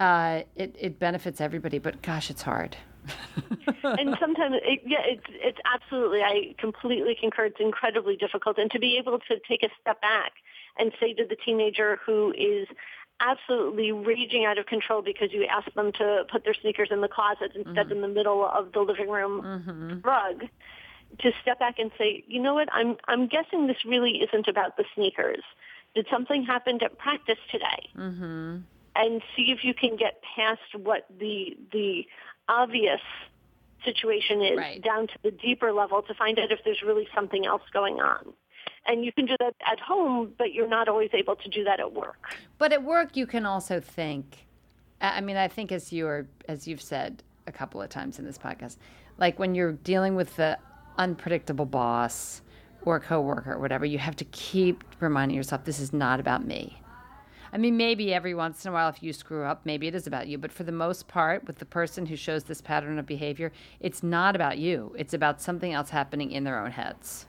uh, 0.00 0.42
it, 0.56 0.74
it 0.78 0.98
benefits 0.98 1.40
everybody. 1.40 1.78
But 1.78 2.02
gosh, 2.02 2.30
it's 2.30 2.42
hard. 2.42 2.76
and 3.84 4.16
sometimes, 4.18 4.56
it, 4.64 4.80
yeah, 4.86 5.02
it's 5.04 5.26
it's 5.28 5.58
absolutely. 5.72 6.22
I 6.22 6.54
completely 6.58 7.16
concur. 7.20 7.46
It's 7.46 7.60
incredibly 7.60 8.16
difficult, 8.16 8.58
and 8.58 8.70
to 8.70 8.78
be 8.78 8.96
able 8.96 9.18
to 9.18 9.38
take 9.46 9.62
a 9.62 9.68
step 9.80 10.00
back 10.00 10.32
and 10.78 10.90
say 10.98 11.12
to 11.14 11.24
the 11.24 11.36
teenager 11.36 12.00
who 12.04 12.32
is 12.32 12.66
absolutely 13.20 13.92
raging 13.92 14.44
out 14.44 14.58
of 14.58 14.66
control 14.66 15.02
because 15.02 15.32
you 15.32 15.44
ask 15.44 15.72
them 15.74 15.92
to 15.92 16.24
put 16.30 16.44
their 16.44 16.54
sneakers 16.54 16.88
in 16.90 17.00
the 17.00 17.08
closet 17.08 17.52
instead 17.54 17.86
mm-hmm. 17.86 17.92
in 17.92 18.00
the 18.02 18.08
middle 18.08 18.44
of 18.44 18.72
the 18.72 18.80
living 18.80 19.08
room 19.08 19.42
mm-hmm. 19.42 20.00
rug 20.00 20.44
to 21.20 21.32
step 21.42 21.58
back 21.58 21.78
and 21.78 21.90
say, 21.96 22.24
you 22.26 22.40
know 22.40 22.54
what, 22.54 22.68
I'm, 22.72 22.96
I'm 23.06 23.26
guessing 23.26 23.66
this 23.66 23.84
really 23.84 24.22
isn't 24.22 24.48
about 24.48 24.76
the 24.76 24.84
sneakers. 24.94 25.42
Did 25.94 26.06
something 26.10 26.44
happen 26.44 26.82
at 26.82 26.98
practice 26.98 27.38
today? 27.50 27.88
Mm-hmm. 27.96 28.58
And 28.96 29.22
see 29.36 29.50
if 29.50 29.64
you 29.64 29.74
can 29.74 29.96
get 29.96 30.22
past 30.36 30.60
what 30.76 31.06
the, 31.18 31.56
the 31.72 32.06
obvious 32.48 33.00
situation 33.84 34.42
is 34.42 34.56
right. 34.56 34.82
down 34.82 35.06
to 35.08 35.14
the 35.22 35.30
deeper 35.30 35.72
level 35.72 36.02
to 36.02 36.14
find 36.14 36.38
out 36.38 36.50
if 36.50 36.60
there's 36.64 36.82
really 36.82 37.08
something 37.14 37.44
else 37.46 37.62
going 37.72 38.00
on. 38.00 38.32
And 38.86 39.04
you 39.04 39.12
can 39.12 39.26
do 39.26 39.34
that 39.38 39.54
at 39.70 39.80
home, 39.80 40.32
but 40.36 40.52
you're 40.52 40.68
not 40.68 40.88
always 40.88 41.10
able 41.14 41.36
to 41.36 41.48
do 41.48 41.64
that 41.64 41.80
at 41.80 41.92
work. 41.92 42.36
But 42.58 42.72
at 42.72 42.82
work, 42.82 43.16
you 43.16 43.26
can 43.26 43.46
also 43.46 43.80
think. 43.80 44.46
I 45.00 45.20
mean, 45.20 45.36
I 45.36 45.48
think 45.48 45.72
as 45.72 45.92
you're 45.92 46.26
as 46.48 46.68
you've 46.68 46.82
said 46.82 47.22
a 47.46 47.52
couple 47.52 47.80
of 47.80 47.88
times 47.88 48.18
in 48.18 48.24
this 48.24 48.38
podcast, 48.38 48.76
like 49.18 49.38
when 49.38 49.54
you're 49.54 49.72
dealing 49.72 50.14
with 50.14 50.36
the 50.36 50.58
unpredictable 50.98 51.66
boss 51.66 52.42
or 52.82 53.00
coworker 53.00 53.54
or 53.54 53.58
whatever, 53.58 53.84
you 53.84 53.98
have 53.98 54.16
to 54.16 54.24
keep 54.26 54.84
reminding 55.00 55.36
yourself 55.36 55.64
this 55.64 55.80
is 55.80 55.92
not 55.92 56.20
about 56.20 56.46
me. 56.46 56.80
I 57.52 57.56
mean, 57.56 57.76
maybe 57.76 58.12
every 58.12 58.34
once 58.34 58.64
in 58.64 58.70
a 58.70 58.74
while, 58.74 58.88
if 58.88 59.00
you 59.00 59.12
screw 59.12 59.44
up, 59.44 59.64
maybe 59.64 59.86
it 59.86 59.94
is 59.94 60.08
about 60.08 60.26
you. 60.26 60.38
But 60.38 60.50
for 60.50 60.64
the 60.64 60.72
most 60.72 61.06
part, 61.06 61.46
with 61.46 61.58
the 61.58 61.64
person 61.64 62.06
who 62.06 62.16
shows 62.16 62.44
this 62.44 62.60
pattern 62.60 62.98
of 62.98 63.06
behavior, 63.06 63.52
it's 63.78 64.02
not 64.02 64.34
about 64.34 64.58
you. 64.58 64.92
It's 64.98 65.14
about 65.14 65.40
something 65.40 65.72
else 65.72 65.90
happening 65.90 66.32
in 66.32 66.42
their 66.42 66.58
own 66.58 66.72
heads. 66.72 67.26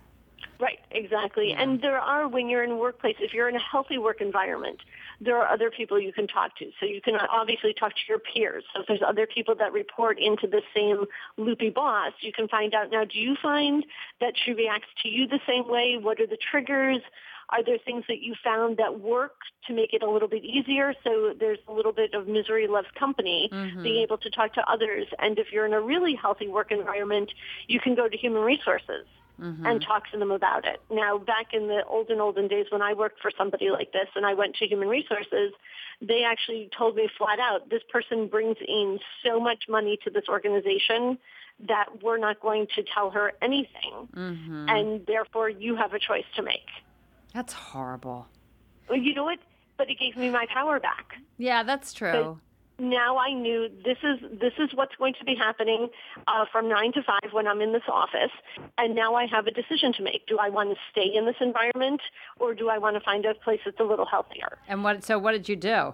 Exactly. 0.96 1.50
Yeah. 1.50 1.62
And 1.62 1.82
there 1.82 2.00
are, 2.00 2.28
when 2.28 2.50
you're 2.50 2.64
in 2.64 2.72
a 2.72 2.76
workplace, 2.76 3.18
if 3.20 3.34
you're 3.34 3.50
in 3.50 3.56
a 3.56 3.60
healthy 3.60 3.98
work 3.98 4.22
environment, 4.22 4.80
there 5.20 5.38
are 5.38 5.48
other 5.48 5.70
people 5.70 6.00
you 6.00 6.14
can 6.14 6.28
talk 6.28 6.56
to. 6.58 6.72
So 6.80 6.86
you 6.86 7.02
can 7.02 7.16
obviously 7.16 7.74
talk 7.74 7.92
to 7.92 8.02
your 8.08 8.20
peers. 8.20 8.64
So 8.74 8.82
if 8.82 8.88
there's 8.88 9.02
other 9.06 9.28
people 9.28 9.56
that 9.56 9.74
report 9.74 10.20
into 10.20 10.48
the 10.48 10.62
same 10.76 11.06
loopy 11.38 11.70
boss, 11.70 12.14
you 12.22 12.32
can 12.32 12.48
find 12.48 12.74
out 12.74 12.92
now, 12.92 13.04
do 13.04 13.20
you 13.20 13.36
find 13.42 13.86
that 14.22 14.34
she 14.44 14.54
reacts 14.54 14.88
to 15.04 15.10
you 15.10 15.28
the 15.28 15.40
same 15.48 15.68
way? 15.68 15.98
What 16.02 16.20
are 16.20 16.28
the 16.28 16.38
triggers? 16.52 17.02
Are 17.50 17.64
there 17.64 17.78
things 17.78 18.06
that 18.08 18.22
you 18.22 18.34
found 18.44 18.78
that 18.78 19.00
work 19.00 19.36
to 19.68 19.74
make 19.74 19.94
it 19.94 20.02
a 20.02 20.10
little 20.10 20.28
bit 20.28 20.44
easier? 20.44 20.96
So 21.04 21.34
there's 21.40 21.60
a 21.68 21.72
little 21.72 21.92
bit 21.92 22.14
of 22.14 22.28
misery 22.28 22.68
loves 22.68 22.88
company, 22.98 23.50
mm-hmm. 23.52 23.84
being 23.84 24.02
able 24.02 24.18
to 24.18 24.30
talk 24.32 24.54
to 24.54 24.68
others. 24.68 25.06
And 25.20 25.38
if 25.38 25.52
you're 25.52 25.66
in 25.66 25.74
a 25.74 25.82
really 25.82 26.16
healthy 26.16 26.48
work 26.48 26.72
environment, 26.72 27.32
you 27.68 27.80
can 27.80 27.94
go 27.96 28.08
to 28.08 28.18
human 28.18 28.42
resources 28.42 29.06
mm-hmm. 29.40 29.66
and 29.66 29.82
talk 29.82 30.10
to 30.12 30.18
them 30.18 30.32
about 30.32 30.66
it. 30.66 30.82
Now, 30.90 31.18
back 31.18 31.54
in 31.54 31.68
the 31.68 31.84
olden, 31.88 32.20
olden 32.20 32.48
days 32.48 32.68
when 32.70 32.82
I 32.82 32.94
worked 32.94 33.22
for 33.22 33.32
somebody 33.38 33.70
like 33.70 33.92
this 33.92 34.08
and 34.16 34.26
I 34.26 34.34
went 34.34 34.56
to 34.58 34.68
human 34.68 34.88
resources, 34.88 35.54
they 36.02 36.24
actually 36.24 36.70
told 36.78 36.96
me 36.96 37.10
flat 37.18 37.40
out, 37.40 37.70
this 37.70 37.82
person 37.92 38.28
brings 38.28 38.58
in 38.68 39.00
so 39.24 39.40
much 39.40 39.66
money 39.70 39.98
to 40.04 40.10
this 40.10 40.26
organization 40.30 41.18
that 41.68 42.04
we're 42.04 42.18
not 42.18 42.40
going 42.42 42.68
to 42.76 42.84
tell 42.84 43.12
her 43.12 43.32
anything. 43.42 44.10
Mm-hmm. 44.14 44.70
And 44.70 45.06
therefore, 45.06 45.50
you 45.50 45.76
have 45.76 45.94
a 45.94 46.00
choice 46.00 46.26
to 46.36 46.42
make. 46.42 46.68
That's 47.34 47.54
horrible. 47.54 48.28
Well, 48.90 49.00
you 49.00 49.14
know 49.14 49.24
what? 49.24 49.40
But 49.78 49.90
it 49.90 50.00
gave 50.00 50.16
me 50.16 50.30
my 50.30 50.46
power 50.54 50.80
back. 50.80 51.18
Yeah, 51.38 51.64
that's 51.64 51.94
true 51.94 52.40
now 52.80 53.18
I 53.18 53.34
knew 53.34 53.70
this 53.84 53.98
is 54.04 54.20
this 54.40 54.54
is 54.60 54.70
what's 54.74 54.96
going 54.96 55.14
to 55.20 55.26
be 55.26 55.36
happening 55.36 55.90
uh, 56.28 56.46
from 56.52 56.68
nine 56.68 56.92
to 56.94 57.04
five 57.04 57.32
when 57.32 57.48
I'm 57.48 57.62
in 57.62 57.74
this 57.74 57.88
office, 57.88 58.32
and 58.78 58.96
now 58.96 59.16
I 59.16 59.26
have 59.28 59.48
a 59.48 59.52
decision 59.52 59.94
to 59.94 60.04
make. 60.04 60.28
Do 60.28 60.38
I 60.38 60.50
want 60.50 60.70
to 60.72 60.76
stay 60.92 61.10
in 61.14 61.26
this 61.26 61.36
environment, 61.40 62.02
or 62.40 62.54
do 62.54 62.70
I 62.70 62.78
want 62.78 62.96
to 62.96 63.02
find 63.02 63.26
a 63.26 63.34
place 63.34 63.60
that's 63.66 63.80
a 63.80 63.84
little 63.84 64.06
healthier? 64.06 64.58
And 64.68 64.84
what? 64.84 65.04
So 65.04 65.18
what 65.18 65.32
did 65.32 65.48
you 65.48 65.56
do? 65.56 65.94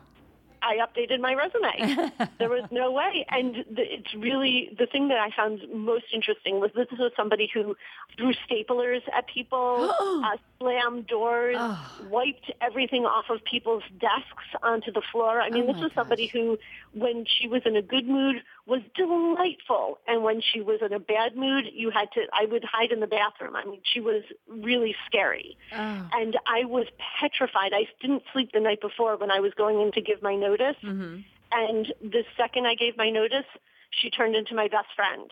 I 0.61 0.77
updated 0.77 1.19
my 1.19 1.33
resume. 1.33 2.11
there 2.39 2.49
was 2.49 2.63
no 2.71 2.91
way. 2.91 3.25
And 3.29 3.65
the, 3.69 3.81
it's 3.81 4.13
really 4.15 4.75
the 4.77 4.85
thing 4.85 5.07
that 5.07 5.17
I 5.17 5.29
found 5.35 5.61
most 5.73 6.05
interesting 6.13 6.59
was 6.59 6.71
this 6.75 6.87
was 6.91 7.11
somebody 7.15 7.49
who 7.53 7.75
threw 8.17 8.33
staplers 8.33 9.01
at 9.15 9.27
people, 9.27 9.91
uh, 9.99 10.37
slammed 10.59 11.07
doors, 11.07 11.57
oh. 11.59 12.07
wiped 12.09 12.51
everything 12.61 13.05
off 13.05 13.25
of 13.29 13.43
people's 13.43 13.83
desks 13.99 14.45
onto 14.61 14.91
the 14.91 15.01
floor. 15.11 15.41
I 15.41 15.49
mean, 15.49 15.63
oh 15.63 15.73
this 15.73 15.81
was 15.81 15.89
gosh. 15.89 15.95
somebody 15.95 16.27
who, 16.27 16.57
when 16.93 17.25
she 17.25 17.47
was 17.47 17.63
in 17.65 17.75
a 17.75 17.81
good 17.81 18.07
mood, 18.07 18.43
was 18.65 18.81
delightful. 18.95 19.99
And 20.07 20.23
when 20.23 20.41
she 20.41 20.61
was 20.61 20.79
in 20.81 20.93
a 20.93 20.99
bad 20.99 21.35
mood, 21.35 21.65
you 21.73 21.89
had 21.89 22.11
to, 22.13 22.21
I 22.33 22.45
would 22.45 22.63
hide 22.63 22.91
in 22.91 22.99
the 22.99 23.07
bathroom. 23.07 23.55
I 23.55 23.65
mean, 23.65 23.81
she 23.83 23.99
was 23.99 24.23
really 24.47 24.95
scary. 25.05 25.57
Oh. 25.73 26.09
And 26.13 26.37
I 26.45 26.65
was 26.65 26.85
petrified. 27.19 27.73
I 27.73 27.87
didn't 28.01 28.23
sleep 28.33 28.51
the 28.53 28.59
night 28.59 28.81
before 28.81 29.17
when 29.17 29.31
I 29.31 29.39
was 29.39 29.53
going 29.55 29.81
in 29.81 29.91
to 29.93 30.01
give 30.01 30.21
my 30.21 30.35
notice. 30.35 30.77
Mm-hmm. 30.83 31.19
And 31.51 31.93
the 32.01 32.23
second 32.37 32.67
I 32.67 32.75
gave 32.75 32.97
my 32.97 33.09
notice, 33.09 33.45
she 33.89 34.09
turned 34.09 34.35
into 34.35 34.55
my 34.55 34.67
best 34.67 34.87
friend. 34.95 35.29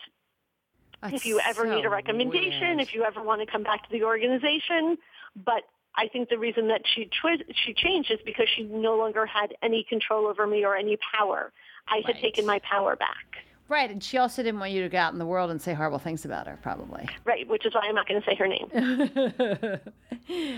That's 1.00 1.14
if 1.14 1.26
you 1.26 1.40
ever 1.40 1.62
so 1.62 1.74
need 1.74 1.84
a 1.84 1.88
recommendation, 1.88 2.76
weird. 2.76 2.80
if 2.80 2.94
you 2.94 3.04
ever 3.04 3.22
want 3.22 3.40
to 3.40 3.50
come 3.50 3.62
back 3.62 3.84
to 3.84 3.90
the 3.90 4.04
organization, 4.04 4.98
but 5.34 5.62
I 5.96 6.08
think 6.08 6.28
the 6.28 6.38
reason 6.38 6.68
that 6.68 6.82
she 6.94 7.08
twi- 7.20 7.44
she 7.64 7.74
changed 7.74 8.10
is 8.10 8.18
because 8.24 8.48
she 8.54 8.64
no 8.64 8.96
longer 8.96 9.26
had 9.26 9.54
any 9.62 9.84
control 9.88 10.26
over 10.26 10.46
me 10.46 10.64
or 10.64 10.76
any 10.76 10.98
power. 11.16 11.52
I 11.88 12.02
had 12.06 12.16
taken 12.16 12.46
my 12.46 12.60
power 12.60 12.96
back. 12.96 13.30
Right, 13.70 13.88
and 13.88 14.02
she 14.02 14.18
also 14.18 14.42
didn't 14.42 14.58
want 14.58 14.72
you 14.72 14.82
to 14.82 14.88
go 14.88 14.98
out 14.98 15.12
in 15.12 15.20
the 15.20 15.26
world 15.26 15.52
and 15.52 15.62
say 15.62 15.74
horrible 15.74 16.00
things 16.00 16.24
about 16.24 16.48
her, 16.48 16.58
probably. 16.60 17.08
Right, 17.24 17.48
which 17.48 17.64
is 17.64 17.72
why 17.72 17.82
I'm 17.82 17.94
not 17.94 18.08
going 18.08 18.20
to 18.20 18.26
say 18.28 18.34
her 18.34 18.48
name. 18.48 18.68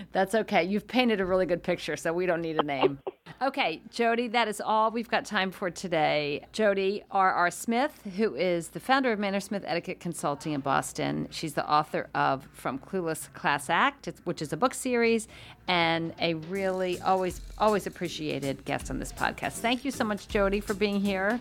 That's 0.12 0.34
okay. 0.34 0.64
You've 0.64 0.88
painted 0.88 1.20
a 1.20 1.26
really 1.26 1.44
good 1.44 1.62
picture, 1.62 1.94
so 1.94 2.10
we 2.14 2.24
don't 2.24 2.40
need 2.40 2.58
a 2.58 2.62
name. 2.62 3.00
Okay, 3.42 3.82
Jodi, 3.90 4.28
that 4.28 4.46
is 4.46 4.60
all 4.60 4.92
we've 4.92 5.08
got 5.08 5.24
time 5.24 5.50
for 5.50 5.68
today. 5.68 6.46
Jodi 6.52 7.02
R.R. 7.10 7.50
Smith, 7.50 8.00
who 8.16 8.36
is 8.36 8.68
the 8.68 8.78
founder 8.78 9.10
of 9.10 9.18
Mannersmith 9.18 9.64
Etiquette 9.66 9.98
Consulting 9.98 10.52
in 10.52 10.60
Boston. 10.60 11.26
She's 11.32 11.52
the 11.52 11.68
author 11.68 12.08
of 12.14 12.46
From 12.52 12.78
Clueless 12.78 13.32
Class 13.32 13.68
Act, 13.68 14.08
which 14.22 14.42
is 14.42 14.52
a 14.52 14.56
book 14.56 14.74
series, 14.74 15.26
and 15.66 16.14
a 16.20 16.34
really 16.34 17.00
always 17.00 17.40
always 17.58 17.88
appreciated 17.88 18.64
guest 18.64 18.90
on 18.90 19.00
this 19.00 19.12
podcast. 19.12 19.54
Thank 19.54 19.84
you 19.84 19.90
so 19.90 20.04
much, 20.04 20.28
Jodi, 20.28 20.60
for 20.60 20.74
being 20.74 21.00
here. 21.00 21.40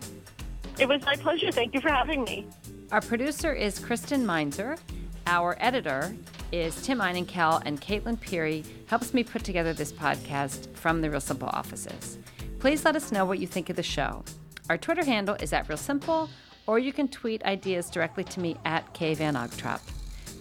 It 0.80 0.88
was 0.88 1.06
my 1.06 1.16
pleasure. 1.18 1.52
Thank 1.52 1.76
you 1.76 1.82
for 1.82 1.90
having 1.90 2.24
me. 2.24 2.48
Our 2.92 3.02
producer 3.02 3.54
is 3.54 3.78
Kristen 3.78 4.26
Meinzer. 4.26 4.80
Our 5.28 5.56
editor 5.60 6.16
is 6.52 6.82
Tim 6.82 7.00
Einenkel, 7.00 7.62
and 7.66 7.80
Caitlin 7.82 8.20
Peary 8.20 8.64
helps 8.88 9.14
me 9.14 9.24
put 9.24 9.44
together 9.44 9.74
this 9.74 9.92
podcast 9.92 10.74
from 10.76 11.02
the 11.02 11.10
Real 11.10 11.22
Simple 11.22 11.50
offices. 11.50 12.18
Please 12.60 12.86
let 12.86 12.96
us 12.96 13.12
know 13.12 13.26
what 13.26 13.40
you 13.40 13.48
think 13.48 13.70
of 13.70 13.76
the 13.76 13.84
show. 13.84 14.24
Our 14.70 14.78
Twitter 14.78 15.04
handle 15.04 15.36
is 15.36 15.54
at 15.54 15.68
Real 15.68 15.78
Simple, 15.78 16.30
or 16.68 16.80
you 16.80 16.94
can 16.94 17.08
tweet 17.08 17.44
ideas 17.44 17.90
directly 17.90 18.24
to 18.26 18.40
me 18.40 18.58
at 18.66 18.94
K 18.94 19.14
Van 19.14 19.36
Ogtrop. 19.36 19.82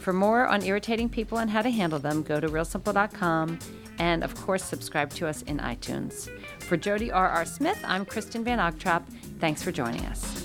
For 0.00 0.12
more 0.12 0.46
on 0.46 0.62
irritating 0.62 1.08
people 1.08 1.38
and 1.38 1.50
how 1.50 1.62
to 1.62 1.70
handle 1.70 1.98
them, 1.98 2.22
go 2.22 2.40
to 2.40 2.48
realsimple.com 2.48 3.58
and, 3.98 4.24
of 4.24 4.34
course, 4.34 4.64
subscribe 4.64 5.10
to 5.10 5.26
us 5.26 5.42
in 5.42 5.58
iTunes. 5.58 6.30
For 6.62 6.76
Jodi 6.76 7.12
R.R. 7.12 7.44
Smith, 7.44 7.82
I'm 7.86 8.06
Kristin 8.06 8.42
Van 8.42 8.58
Ogtrop. 8.58 9.02
Thanks 9.40 9.62
for 9.62 9.72
joining 9.72 10.04
us. 10.06 10.39